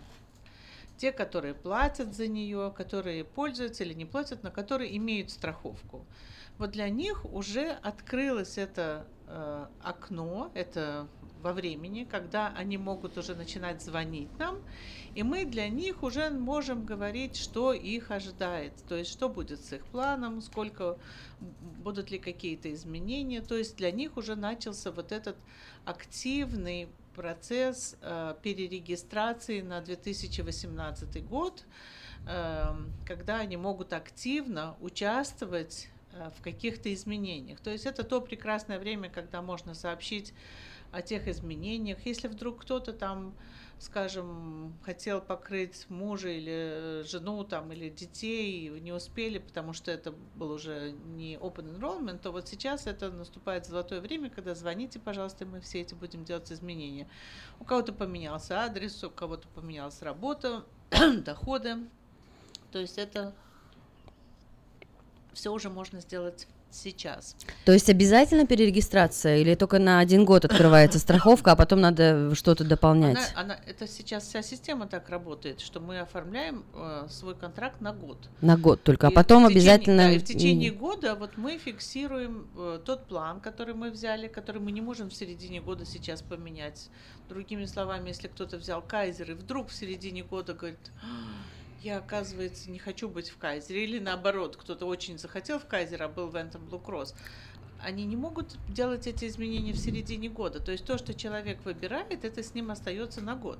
[0.96, 6.04] те, которые платят за нее, которые пользуются или не платят, но которые имеют страховку.
[6.58, 9.21] Вот для них уже открылось это э,
[9.82, 11.08] окно, это
[11.42, 14.62] во времени, когда они могут уже начинать звонить нам,
[15.14, 19.72] и мы для них уже можем говорить, что их ожидает, то есть что будет с
[19.72, 20.98] их планом, сколько
[21.40, 25.36] будут ли какие-то изменения, то есть для них уже начался вот этот
[25.84, 31.64] активный процесс э, перерегистрации на 2018 год,
[32.26, 32.64] э,
[33.06, 37.60] когда они могут активно участвовать э, в каких-то изменениях.
[37.60, 40.32] То есть это то прекрасное время, когда можно сообщить
[40.92, 41.98] о тех изменениях.
[42.04, 43.34] Если вдруг кто-то там,
[43.78, 50.52] скажем, хотел покрыть мужа или жену там, или детей, не успели, потому что это был
[50.52, 55.60] уже не open enrollment, то вот сейчас это наступает золотое время, когда звоните, пожалуйста, мы
[55.60, 57.08] все эти будем делать изменения.
[57.58, 60.64] У кого-то поменялся адрес, у кого-то поменялась работа,
[61.24, 61.78] доходы.
[62.70, 63.34] То есть это
[65.34, 67.36] все уже можно сделать сейчас.
[67.64, 72.64] То есть обязательно перерегистрация или только на один год открывается страховка, а потом надо что-то
[72.64, 73.18] дополнять?
[73.34, 77.92] Она, она, это сейчас вся система так работает, что мы оформляем э, свой контракт на
[77.92, 78.28] год.
[78.40, 80.02] На год только, а И потом в течение- обязательно...
[80.04, 84.60] да, и в течение года вот мы фиксируем э, тот план, который мы взяли, который
[84.60, 86.88] мы не можем в середине года сейчас поменять.
[87.28, 91.06] Другими словами, если кто-то взял Кайзер и вдруг в середине года говорит, «А,
[91.82, 96.08] я, оказывается, не хочу быть в Кайзере, или наоборот, кто-то очень захотел в Кайзер, а
[96.08, 97.14] был в Энтом Блу Кросс,
[97.82, 100.60] они не могут делать эти изменения в середине года.
[100.60, 103.58] То есть то, что человек выбирает, это с ним остается на год.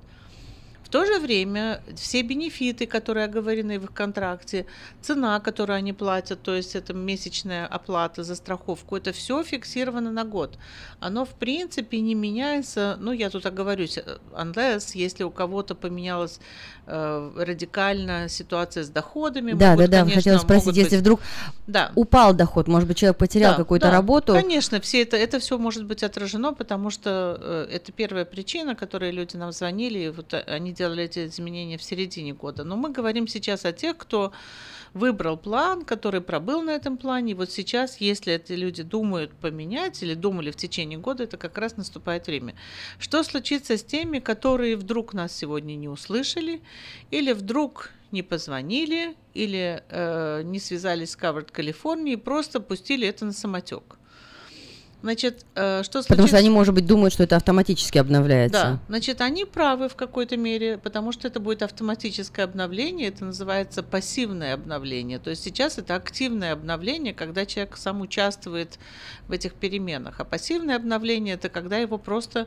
[0.85, 4.67] В то же время все бенефиты, которые оговорены в их контракте,
[5.01, 10.25] цена, которую они платят, то есть это месячная оплата за страховку, это все фиксировано на
[10.25, 10.59] год.
[11.01, 13.99] Оно в принципе не меняется, ну я тут оговорюсь,
[14.33, 16.41] unless, если у кого-то поменялась
[16.82, 19.53] э, радикально ситуация с доходами.
[19.53, 21.21] Да, могут, да, да, конечно, хотела спросить, если быть- вдруг
[21.67, 21.93] Да.
[21.95, 25.59] упал доход, может быть, человек потерял Да, какую-то да, работу, Конечно, все это, это все
[25.59, 30.35] может быть отражено, потому что э, это первая причина, которой люди нам звонили, и вот
[30.35, 32.65] э, они делали эти изменения в середине года.
[32.65, 34.33] Но мы говорим сейчас о тех, кто
[34.95, 37.33] выбрал план, который пробыл на этом плане.
[37.33, 41.59] И вот сейчас, если эти люди думают поменять или думали в течение года, это как
[41.59, 42.55] раз наступает время.
[42.99, 46.61] Что случится с теми, которые вдруг нас сегодня не услышали
[47.11, 53.33] или вдруг не позвонили или э, не связались с Covered и просто пустили это на
[53.33, 53.99] самотек?
[55.03, 56.09] Значит, э, что случится?
[56.09, 58.61] потому что они, может быть, думают, что это автоматически обновляется.
[58.61, 63.83] Да, значит, они правы в какой-то мере, потому что это будет автоматическое обновление, это называется
[63.83, 65.19] пассивное обновление.
[65.19, 68.79] То есть сейчас это активное обновление, когда человек сам участвует
[69.27, 70.21] в этих переменах.
[70.21, 72.47] А пассивное обновление это когда его просто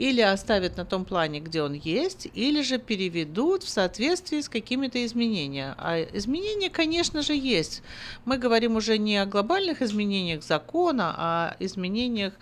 [0.00, 5.04] или оставят на том плане, где он есть, или же переведут в соответствии с какими-то
[5.04, 5.74] изменениями.
[5.76, 7.82] А изменения, конечно же, есть.
[8.24, 12.32] Мы говорим уже не о глобальных изменениях закона, а изменениях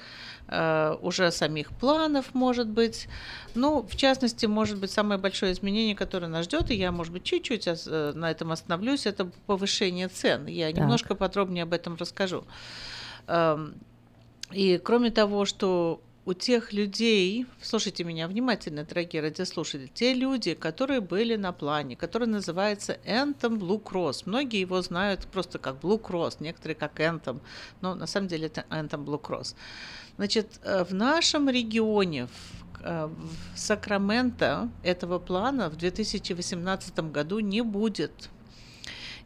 [0.47, 3.09] э, уже самих планов, может быть.
[3.57, 7.25] Ну, в частности, может быть, самое большое изменение, которое нас ждет, и я, может быть,
[7.25, 10.47] чуть-чуть э, на этом остановлюсь, это повышение цен.
[10.47, 10.77] Я Так.
[10.77, 12.45] немножко подробнее об этом расскажу.
[13.27, 13.75] Эм,
[14.53, 21.01] И кроме того, что у тех людей, слушайте меня внимательно, дорогие радиослушатели, те люди, которые
[21.01, 26.37] были на плане, который называется Anthem Blue Cross, многие его знают просто как Blue Cross,
[26.41, 27.41] некоторые как Anthem,
[27.81, 29.55] но на самом деле это Anthem Blue Cross.
[30.19, 37.63] Значит, э, в нашем регионе, в, э, в Сакраменто этого плана в 2018 году не
[37.63, 38.29] будет.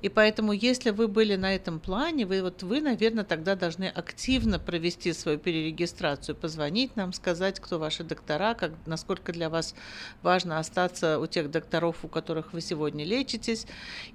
[0.03, 4.59] И поэтому, если вы были на этом плане, вы, вот, вы, наверное, тогда должны активно
[4.59, 9.77] провести свою перерегистрацию, позвонить нам, сказать, кто ваши доктора, как, насколько для вас
[10.23, 13.67] важно остаться у тех докторов, у которых вы сегодня лечитесь.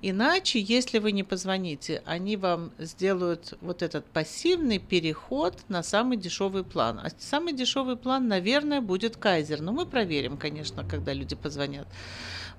[0.02, 6.66] Иначе, если вы не позвоните, они вам сделают вот этот пассивный переход на самый дешевый
[6.66, 7.00] план.
[7.00, 9.62] А самый дешевый план, наверное, будет Кайзер.
[9.62, 11.88] Но мы проверим, конечно, когда люди позвонят.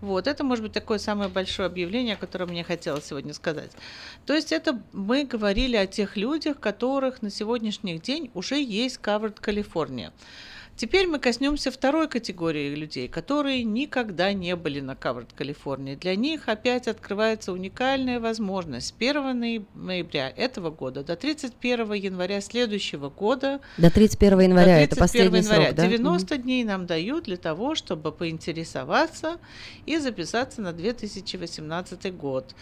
[0.00, 3.72] Вот, это может быть такое самое большое объявление, о котором мне хотелось сегодня сказать.
[4.26, 9.40] То есть это мы говорили о тех людях, которых на сегодняшний день уже есть Covered
[9.40, 10.12] California.
[10.78, 15.96] Теперь мы коснемся второй категории людей, которые никогда не были на Covered California.
[15.96, 22.40] Для них опять открывается уникальная возможность с 1 ноя- ноября этого года до 31 января
[22.40, 25.64] следующего года До 31 января, до это последний января.
[25.64, 25.88] срок, да?
[25.88, 29.38] 90 дней нам дают для того, чтобы поинтересоваться
[29.84, 32.54] и записаться на 2018 год.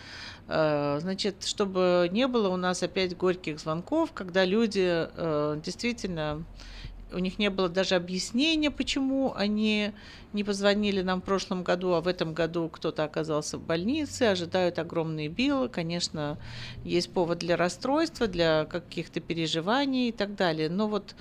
[0.48, 6.44] Э, Значит, чтобы не было у нас опять горьких звонков, когда люди э, действительно
[7.12, 9.92] у них не было даже объяснения, почему они
[10.32, 14.78] не позвонили нам в прошлом году, а в этом году кто-то оказался в больнице, ожидают
[14.78, 15.68] огромные билы.
[15.68, 16.38] Конечно,
[16.84, 20.68] есть повод для расстройства, для каких-то переживаний и так далее.
[20.68, 21.14] Но вот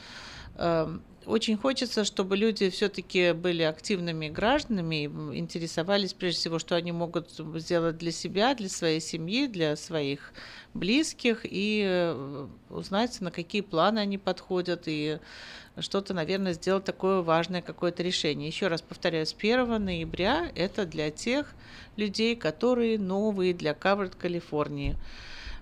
[0.55, 5.05] э, очень хочется, чтобы люди все-таки были активными гражданами,
[5.37, 10.33] интересовались прежде всего, что они могут сделать для себя, для своей семьи, для своих
[10.73, 15.19] близких, и э, узнать, на какие планы они подходят, и
[15.81, 18.47] что-то, наверное, сделать такое важное какое-то решение.
[18.47, 21.53] Еще раз повторяю, с 1 ноября это для тех
[21.97, 24.95] людей, которые новые для Covered Калифорнии.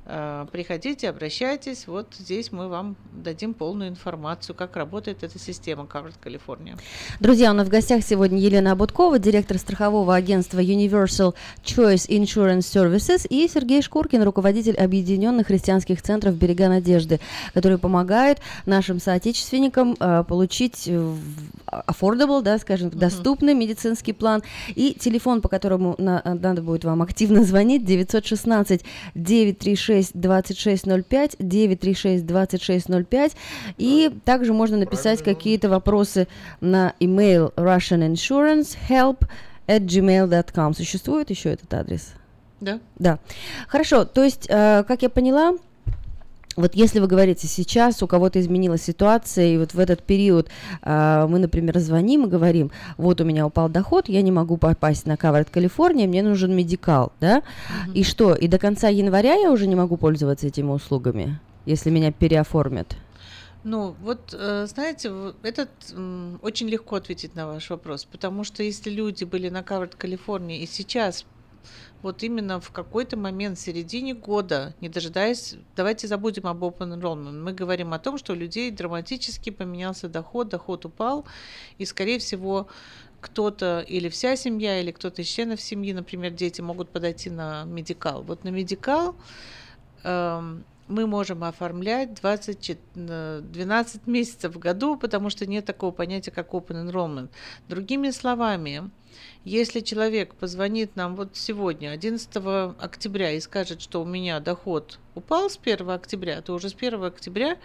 [0.05, 1.87] Э, Приходите, обращайтесь.
[1.87, 6.77] Вот здесь мы вам дадим полную информацию, как работает эта система Covered California.
[7.21, 13.25] Друзья, у нас в гостях сегодня Елена Абуткова, директор страхового агентства Universal Choice Insurance Services,
[13.29, 17.19] и Сергей Шкуркин, руководитель Объединенных христианских центров «Берега надежды»,
[17.53, 20.89] которые помогают нашим соотечественникам э, получить
[21.67, 24.43] affordable, да, скажем, доступный медицинский план.
[24.75, 28.83] И телефон, по которому на- надо будет вам активно звонить, 916
[29.15, 33.35] 936 2605, 936 2605.
[33.77, 36.27] И также можно написать какие-то вопросы
[36.61, 39.27] на email Russian Insurance Help
[39.67, 40.73] at gmail.com.
[40.73, 42.13] Существует еще этот адрес?
[42.59, 42.79] Да.
[42.97, 43.19] Да.
[43.67, 45.53] Хорошо, то есть, э, как я поняла,
[46.55, 50.49] вот если вы говорите сейчас, у кого-то изменилась ситуация, и вот в этот период
[50.81, 55.05] э, мы, например, звоним и говорим, вот у меня упал доход, я не могу попасть
[55.05, 57.43] на Covered Калифорния, мне нужен медикал, да?
[57.93, 62.11] И что, и до конца января я уже не могу пользоваться этими услугами, если меня
[62.11, 62.95] переоформят?
[63.63, 65.69] Ну, вот, э, знаете, этот
[66.41, 70.67] очень легко ответить на ваш вопрос, потому что если люди были на Covered Калифорнии и
[70.67, 71.25] сейчас
[72.03, 77.41] вот именно в какой-то момент в середине года, не дожидаясь, давайте забудем об Open Enrollment,
[77.41, 81.25] мы говорим о том, что у людей драматически поменялся доход, доход упал,
[81.77, 82.67] и, скорее всего,
[83.21, 88.21] кто-то или вся семья, или кто-то из членов семьи, например, дети, могут подойти на медикал.
[88.23, 89.15] Вот на медикал
[90.03, 96.31] эм, мы можем оформлять 20, э, 12 месяцев в году, потому что нет такого понятия,
[96.31, 97.29] как open enrollment.
[97.69, 98.91] Другими словами,
[99.43, 102.29] если человек позвонит нам вот сегодня, 11
[102.79, 107.03] октября, и скажет, что у меня доход упал с 1 октября, то уже с 1
[107.03, 107.57] октября,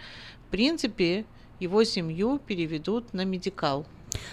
[0.47, 1.25] в принципе,
[1.59, 3.85] его семью переведут на медикал.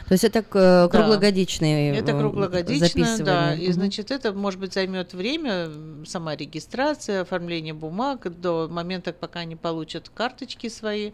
[0.09, 2.89] То есть это э, круглогодичные Это э, круглогодично, да.
[2.89, 3.55] записывания.
[3.57, 5.69] И значит, это, может быть, займет время,
[6.07, 11.13] сама регистрация, оформление бумаг до момента, пока они получат карточки свои.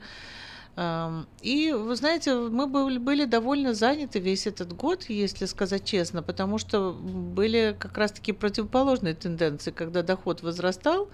[0.74, 6.92] И, вы знаете, мы были, довольно заняты весь этот год, если сказать честно, потому что
[6.92, 11.10] были как раз-таки противоположные тенденции, когда доход возрастал,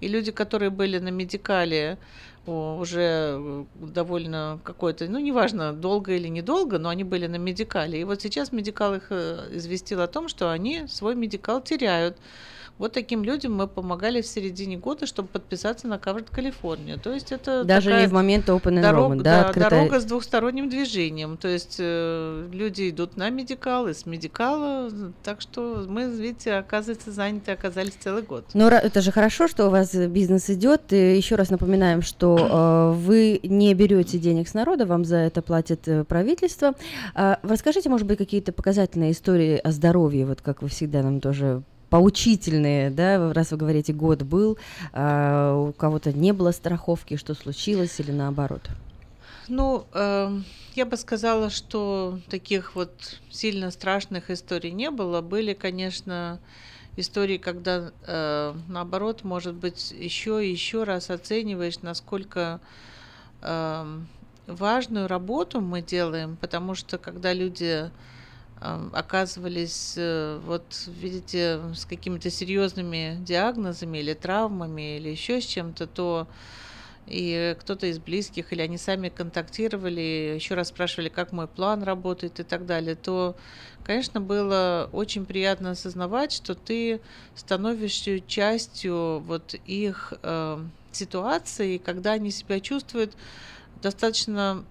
[0.00, 1.98] и люди, которые были на медикале
[2.46, 8.00] уже э, довольно какое-то, ну, неважно, долго или недолго, но они были на медикале.
[8.00, 12.16] И вот сейчас медикал их э, известил о том, что они свой медикал теряют.
[12.78, 16.98] Вот таким людям мы помогали в середине года, чтобы подписаться на Covered California.
[16.98, 20.68] То есть это Даже не в момент open дорога, enrollment, да, открытая- дорога с двухсторонним
[20.68, 21.36] движением.
[21.36, 24.90] То есть э, люди идут на медикал и с медикала.
[25.22, 28.44] Так что мы, видите, оказывается, заняты оказались целый год.
[28.54, 30.92] Ну, ра- это же хорошо, что у вас э, бизнес идет.
[30.92, 35.40] И еще раз напоминаем, что э, вы не берете денег с народа, вам за это
[35.42, 36.74] платит э, правительство.
[37.14, 41.62] А, расскажите, может быть, какие-то показательные истории о здоровье, вот как вы всегда нам тоже
[41.92, 44.56] поучительные, да, раз вы говорите, год был,
[44.94, 48.62] а у кого-то не было страховки, что случилось или наоборот?
[49.48, 55.20] Ну, эм, я бы сказала, что таких вот сильно страшных историй не было.
[55.20, 56.40] Были, конечно,
[56.96, 62.62] истории, когда э, наоборот, может быть, еще и еще раз оцениваешь, насколько
[63.42, 64.08] эм,
[64.46, 67.90] важную работу мы делаем, потому что когда люди
[68.92, 76.28] оказывались, э, вот видите, с какими-то серьезными диагнозами или травмами или еще с чем-то, то
[77.06, 82.38] и кто-то из близких, или они сами контактировали, еще раз спрашивали, как мой план работает
[82.38, 83.36] и так далее, то,
[83.84, 87.00] конечно, было очень приятно осознавать, что ты
[87.34, 93.16] становишься частью вот их э, ситуации, когда они себя чувствуют
[93.82, 94.64] достаточно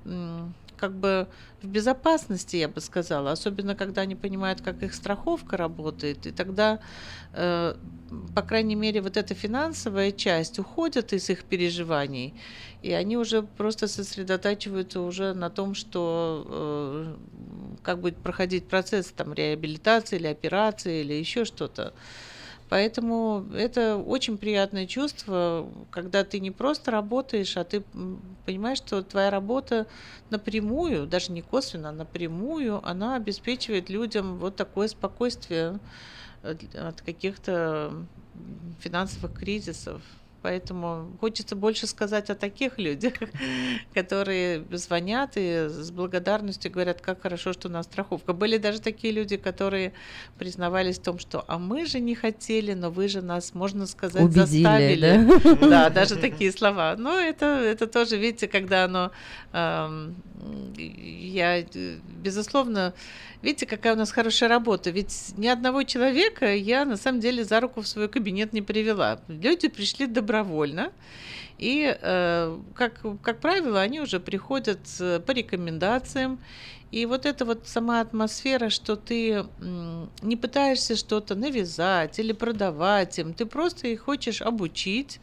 [0.81, 1.27] как бы
[1.61, 6.79] в безопасности, я бы сказала, особенно когда они понимают, как их страховка работает, и тогда,
[7.33, 7.75] э,
[8.35, 12.33] по крайней мере, вот эта финансовая часть уходит из их переживаний,
[12.81, 17.15] и они уже просто сосредотачиваются уже на том, что э,
[17.83, 21.93] как будет проходить процесс там реабилитации или операции или еще что-то.
[22.71, 27.81] Поэтому это очень приятное чувство, когда ты не просто работаешь, а ты
[28.45, 29.87] понимаешь, что твоя работа
[30.29, 35.81] напрямую, даже не косвенно, а напрямую, она обеспечивает людям вот такое спокойствие
[36.43, 38.07] э, от каких-то
[38.79, 40.20] финансовых кризисов.
[40.41, 43.13] Поэтому хочется больше сказать о таких людях,
[43.93, 48.33] которые звонят и с благодарностью говорят, как хорошо, что у нас страховка.
[48.33, 49.93] Были даже такие люди, которые
[50.37, 54.23] признавались в том, что а мы же не хотели, но вы же нас, можно сказать,
[54.23, 55.27] Убедили, заставили.
[55.59, 55.69] да?
[55.69, 56.95] Да, даже такие слова.
[56.97, 59.11] Но это, это тоже, видите, когда оно...
[59.53, 60.15] эм,
[60.77, 61.63] я,
[62.23, 62.93] безусловно,
[63.41, 64.89] видите, какая у нас хорошая работа.
[64.89, 69.19] Ведь ни одного человека я, на самом деле, за руку в свой кабинет не привела.
[69.27, 70.91] Люди пришли добровольно.
[71.57, 76.39] И, э, как, как правило, они уже приходят э, по рекомендациям.
[76.91, 79.45] И вот эта вот сама атмосфера, что ты
[80.21, 85.21] не пытаешься что-то навязать или продавать им, ты просто их хочешь обучить,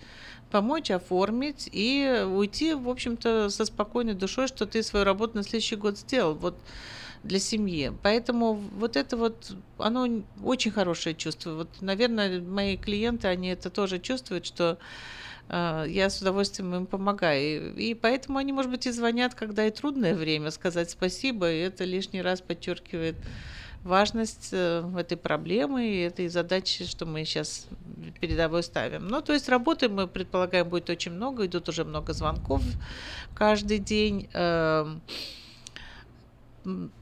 [0.50, 5.76] помочь оформить и уйти, в общем-то, со спокойной душой, что ты свою работу на следующий
[5.76, 6.34] год сделал.
[6.34, 6.56] Вот
[7.22, 7.92] для семьи.
[8.02, 11.54] Поэтому вот это вот, оно очень хорошее чувство.
[11.54, 14.78] Вот, наверное, мои клиенты, они это тоже чувствуют, что
[15.48, 17.74] э, я с удовольствием им помогаю.
[17.76, 21.84] И, поэтому они, может быть, и звонят, когда и трудное время, сказать спасибо, и это
[21.84, 23.16] лишний раз подчеркивает
[23.84, 27.66] важность э, этой проблемы и этой задачи, что мы сейчас
[28.20, 29.08] передовой ставим.
[29.08, 32.62] Ну, то есть работы, мы предполагаем, будет очень много, идут уже много звонков
[33.34, 34.28] каждый день.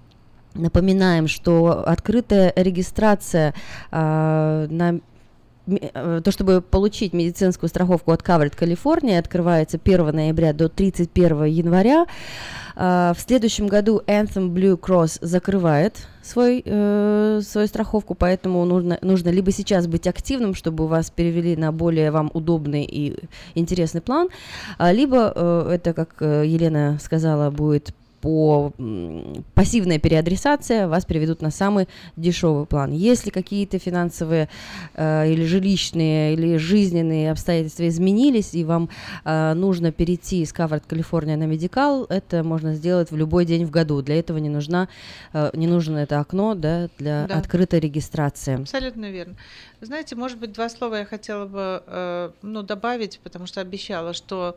[0.55, 3.55] Напоминаем, что открытая регистрация
[3.91, 5.01] а, на э,
[5.65, 12.07] то, чтобы получить медицинскую страховку от Covered California, открывается 1 ноября до 31 января.
[12.75, 19.29] А, В следующем году Anthem Blue Cross закрывает свой, э, свою страховку, поэтому нужно, нужно
[19.31, 23.17] либо сейчас быть активным, чтобы вас перевели на более вам удобный и
[23.55, 24.29] интересный план,
[24.79, 28.73] а, либо э, это, как э, Елена сказала, будет по
[29.55, 32.93] пассивная переадресация вас переведут на самый дешевый план.
[32.93, 34.49] Если какие-то финансовые
[34.95, 38.89] э, или жилищные или жизненные обстоятельства изменились и вам
[39.25, 43.71] э, нужно перейти с Covered California на Medical, это можно сделать в любой день в
[43.71, 44.01] году.
[44.03, 44.89] Для этого не нужна
[45.33, 47.39] э, не нужно это окно да, для Да.
[47.39, 48.61] открытой регистрации.
[48.61, 49.35] Абсолютно верно.
[49.83, 54.57] Знаете, может быть, два слова я хотела бы э, ну, добавить, потому что обещала, что,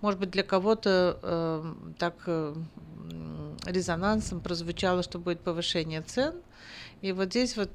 [0.00, 2.54] может быть, для кого-то э, так э,
[3.66, 6.34] резонансом прозвучало, что будет повышение цен.
[7.02, 7.70] И вот здесь вот,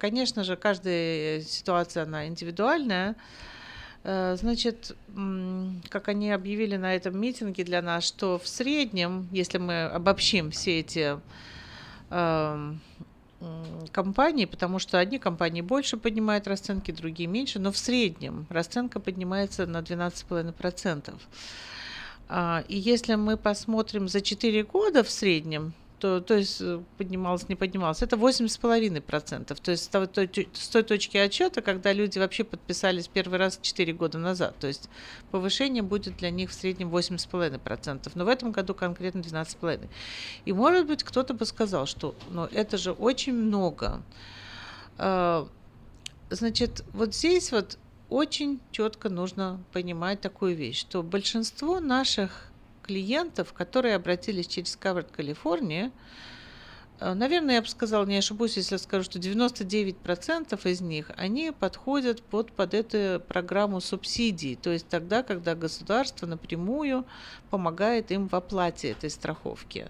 [0.00, 3.14] конечно же, каждая ситуация, она индивидуальная.
[4.02, 4.96] Значит,
[5.90, 10.80] как они объявили на этом митинге для нас, что в среднем, если мы обобщим все
[10.80, 11.18] эти
[13.92, 19.66] компаний, потому что одни компании больше поднимают расценки, другие меньше, но в среднем расценка поднимается
[19.66, 21.14] на 12,5%.
[22.28, 27.48] А, И если мы посмотрим за 4 года в среднем, то, то есть э, поднималось,
[27.48, 29.54] не поднималось, это 8,5%.
[29.62, 30.08] То есть с того-
[30.52, 34.56] с той точки отчета, когда люди вообще подписались первый раз 4 года назад.
[34.58, 34.90] То есть
[35.30, 38.10] повышение будет для них в среднем 8,5%.
[38.16, 39.88] Но в этом году конкретно 12,5%.
[40.44, 44.02] И может быть кто-то бы сказал, что ну, это же очень много.
[44.98, 45.46] А,
[46.30, 47.78] Значит, вот здесь вот
[48.08, 52.51] очень четко нужно понимать такую вещь, что большинство наших
[52.92, 55.90] клиентов, которые обратились через Covered California,
[57.00, 62.22] э, наверное, я бы сказала, не ошибусь, если скажу, что 99% из них, они подходят
[62.22, 67.06] под, под эту программу субсидий, то есть тогда, когда государство напрямую
[67.48, 69.88] помогает им в оплате этой страховки.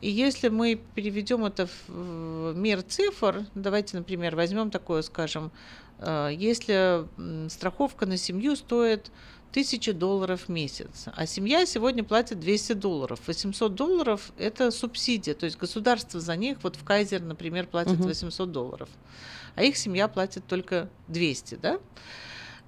[0.00, 5.50] И если мы переведем это в мир цифр, давайте, например, возьмем такое, скажем,
[5.98, 7.04] э, если
[7.50, 9.10] страховка на семью стоит
[9.54, 13.20] 1000 долларов в месяц, а семья сегодня платит 200 долларов.
[13.24, 18.08] 800 долларов– это субсидия, то есть государство за них, вот в Кайзер, например, платит Мгм.
[18.08, 18.88] 800 долларов,
[19.54, 21.78] а их семья платит только 200, да?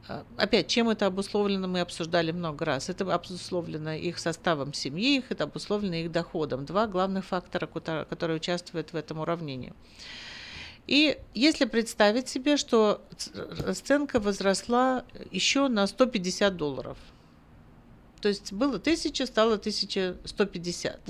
[0.09, 2.89] А, Опять, чем это обусловлено, мы обсуждали много раз.
[2.89, 6.65] Это обусловлено их составом семьи, их, это обусловлено их доходом.
[6.65, 9.73] Два главных фактора, которые участвуют в этом уравнении.
[10.87, 13.31] И если представить себе, что ц-
[13.67, 16.97] расценка возросла еще на 150 долларов,
[18.21, 21.01] то есть было 1000, стало 1150.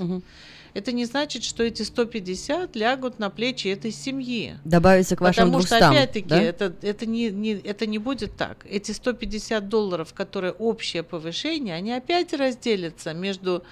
[0.73, 4.57] Это не значит, что эти 150 лягут на плечи этой семьи.
[4.63, 6.41] Добавится к вашим Потому 200, что, опять-таки, да?
[6.41, 8.65] это, это, не, не, это не будет так.
[8.69, 13.63] Эти 150 долларов, которые общее повышение, они опять разделятся между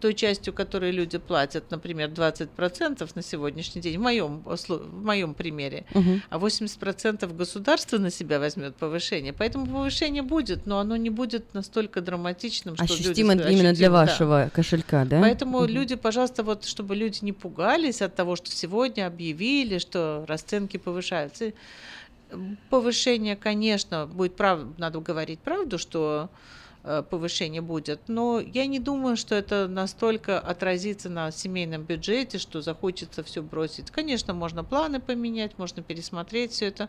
[0.00, 5.34] той частью, которую люди платят, например, 20% на сегодняшний день, в моем, слу- в моем
[5.34, 6.22] примере, Мгм.
[6.30, 9.32] а 80% государство на себя возьмет повышение.
[9.32, 13.88] Поэтому повышение будет, но оно не будет настолько драматичным, что люди Ощутимо ска- именно для
[13.88, 14.06] ощутимо, да.
[14.06, 15.20] вашего кошелька, да?
[15.20, 15.68] Поэтому Мгм.
[15.70, 21.52] люди, пожалуйста, вот чтобы люди не пугались от того, что сегодня объявили, что расценки повышаются.
[22.30, 24.60] М, Повышение, конечно, будет прав...
[24.78, 26.36] надо говорить правду, что э,
[26.82, 33.22] повышение будет, но я не думаю, что это настолько отразится на семейном бюджете, что захочется
[33.22, 33.90] все бросить.
[33.90, 36.88] Конечно, можно планы поменять, можно пересмотреть все это.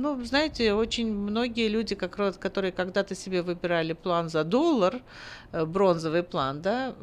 [0.00, 5.02] Ну, знаете, очень многие люди, как раз- которые когда-то себе выбирали план за доллар,
[5.52, 6.94] э, бронзовый план, да,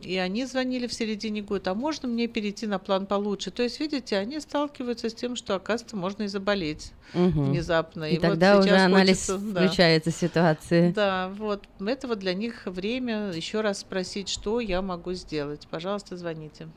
[0.00, 3.50] и они звонили в середине года, а можно мне перейти на план получше?
[3.50, 7.50] То есть, видите, они сталкиваются с тем, что, оказывается, можно и заболеть Мгм.
[7.50, 8.04] внезапно.
[8.04, 9.66] И, вот тогда уже сейчас анализ хочется, да.
[9.66, 10.92] включается ситуации.
[10.92, 11.64] Да, вот.
[11.84, 15.66] Это вот для них время еще раз спросить, что я могу сделать.
[15.70, 16.68] Пожалуйста, звоните.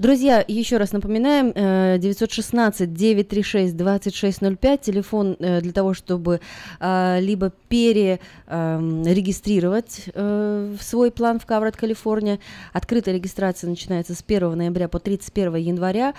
[0.00, 6.40] Друзья, еще раз напоминаем, э, 916-936-2605, телефон э, для того, чтобы
[6.80, 12.38] а, либо перерегистрировать в свой план в Covered California.
[12.72, 16.14] Открытая регистрация начинается с 1 ноября по 31 января,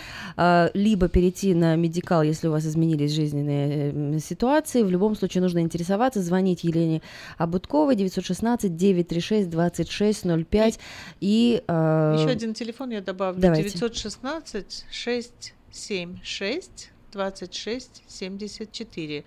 [0.73, 4.81] либо перейти на медикал, если у вас изменились жизненные э, ситуации.
[4.83, 7.01] В любом случае нужно интересоваться, звонить Елене
[7.37, 10.79] Абутковой 916-936-2605
[11.21, 11.63] и...
[11.67, 13.41] а, Еще один телефон я добавлю.
[13.41, 13.69] Давайте.
[13.69, 19.23] 916 676 26 74.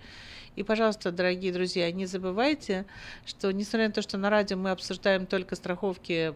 [0.55, 2.85] И, пожалуйста, дорогие друзья, не забывайте,
[3.25, 6.35] что несмотря на то, что на радио мы обсуждаем только страховки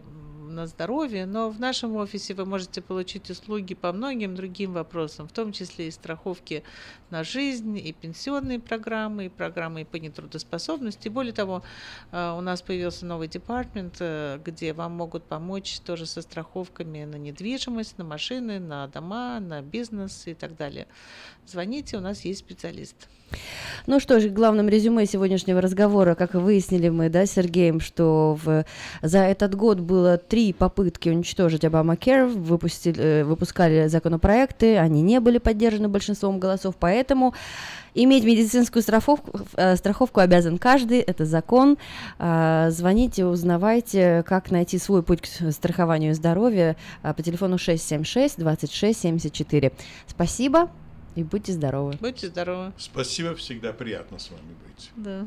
[0.54, 5.32] на здоровье, но в нашем офисе вы можете получить услуги по многим другим вопросам, в
[5.32, 6.62] том числе и страховки
[7.10, 11.08] на жизнь, и пенсионные программы, и программы по нетрудоспособности.
[11.08, 11.62] Более того,
[12.12, 17.16] э, у нас появился новый департмент, э, где вам могут помочь тоже со страховками на
[17.16, 20.86] недвижимость, на машины, на дома, на бизнес и так далее.
[21.46, 23.08] Звоните, у нас есть специалист.
[23.86, 28.64] Ну что же, главным резюме сегодняшнего разговора, как выяснили мы, да, Сергеем, что в,
[29.02, 35.88] за этот год было три попытки уничтожить Обама-Кер, э, выпускали законопроекты, они не были поддержаны
[35.88, 37.34] большинством голосов, поэтому
[37.94, 41.76] иметь медицинскую страховку, э, страховку обязан каждый, это закон.
[42.18, 49.72] А, Звоните, узнавайте, как найти свой путь к страхованию здоровья а, по телефону 676-2674.
[50.06, 50.70] Спасибо
[51.14, 51.96] и будьте здоровы.
[52.00, 52.72] Будьте здоровы.
[52.78, 54.90] Спасибо, всегда приятно с вами быть.
[54.96, 55.26] Да.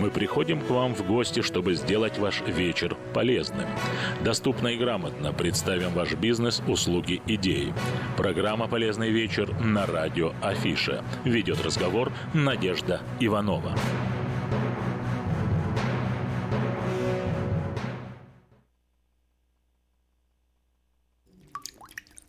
[0.00, 3.66] Мы приходим к вам в гости, чтобы сделать ваш вечер полезным.
[4.24, 7.74] Доступно и грамотно представим ваш бизнес, услуги, идеи.
[8.16, 11.04] Программа «Полезный вечер» на радио Афиша.
[11.24, 13.74] Ведет разговор Надежда Иванова.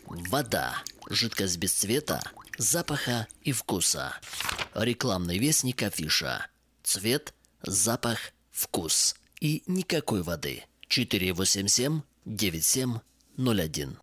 [0.09, 0.83] Вода.
[1.09, 2.21] Жидкость без цвета,
[2.57, 4.13] запаха и вкуса.
[4.73, 6.47] Рекламный вестник афиша.
[6.83, 9.15] Цвет, запах, вкус.
[9.39, 10.65] И никакой воды.
[10.87, 13.99] 487 9701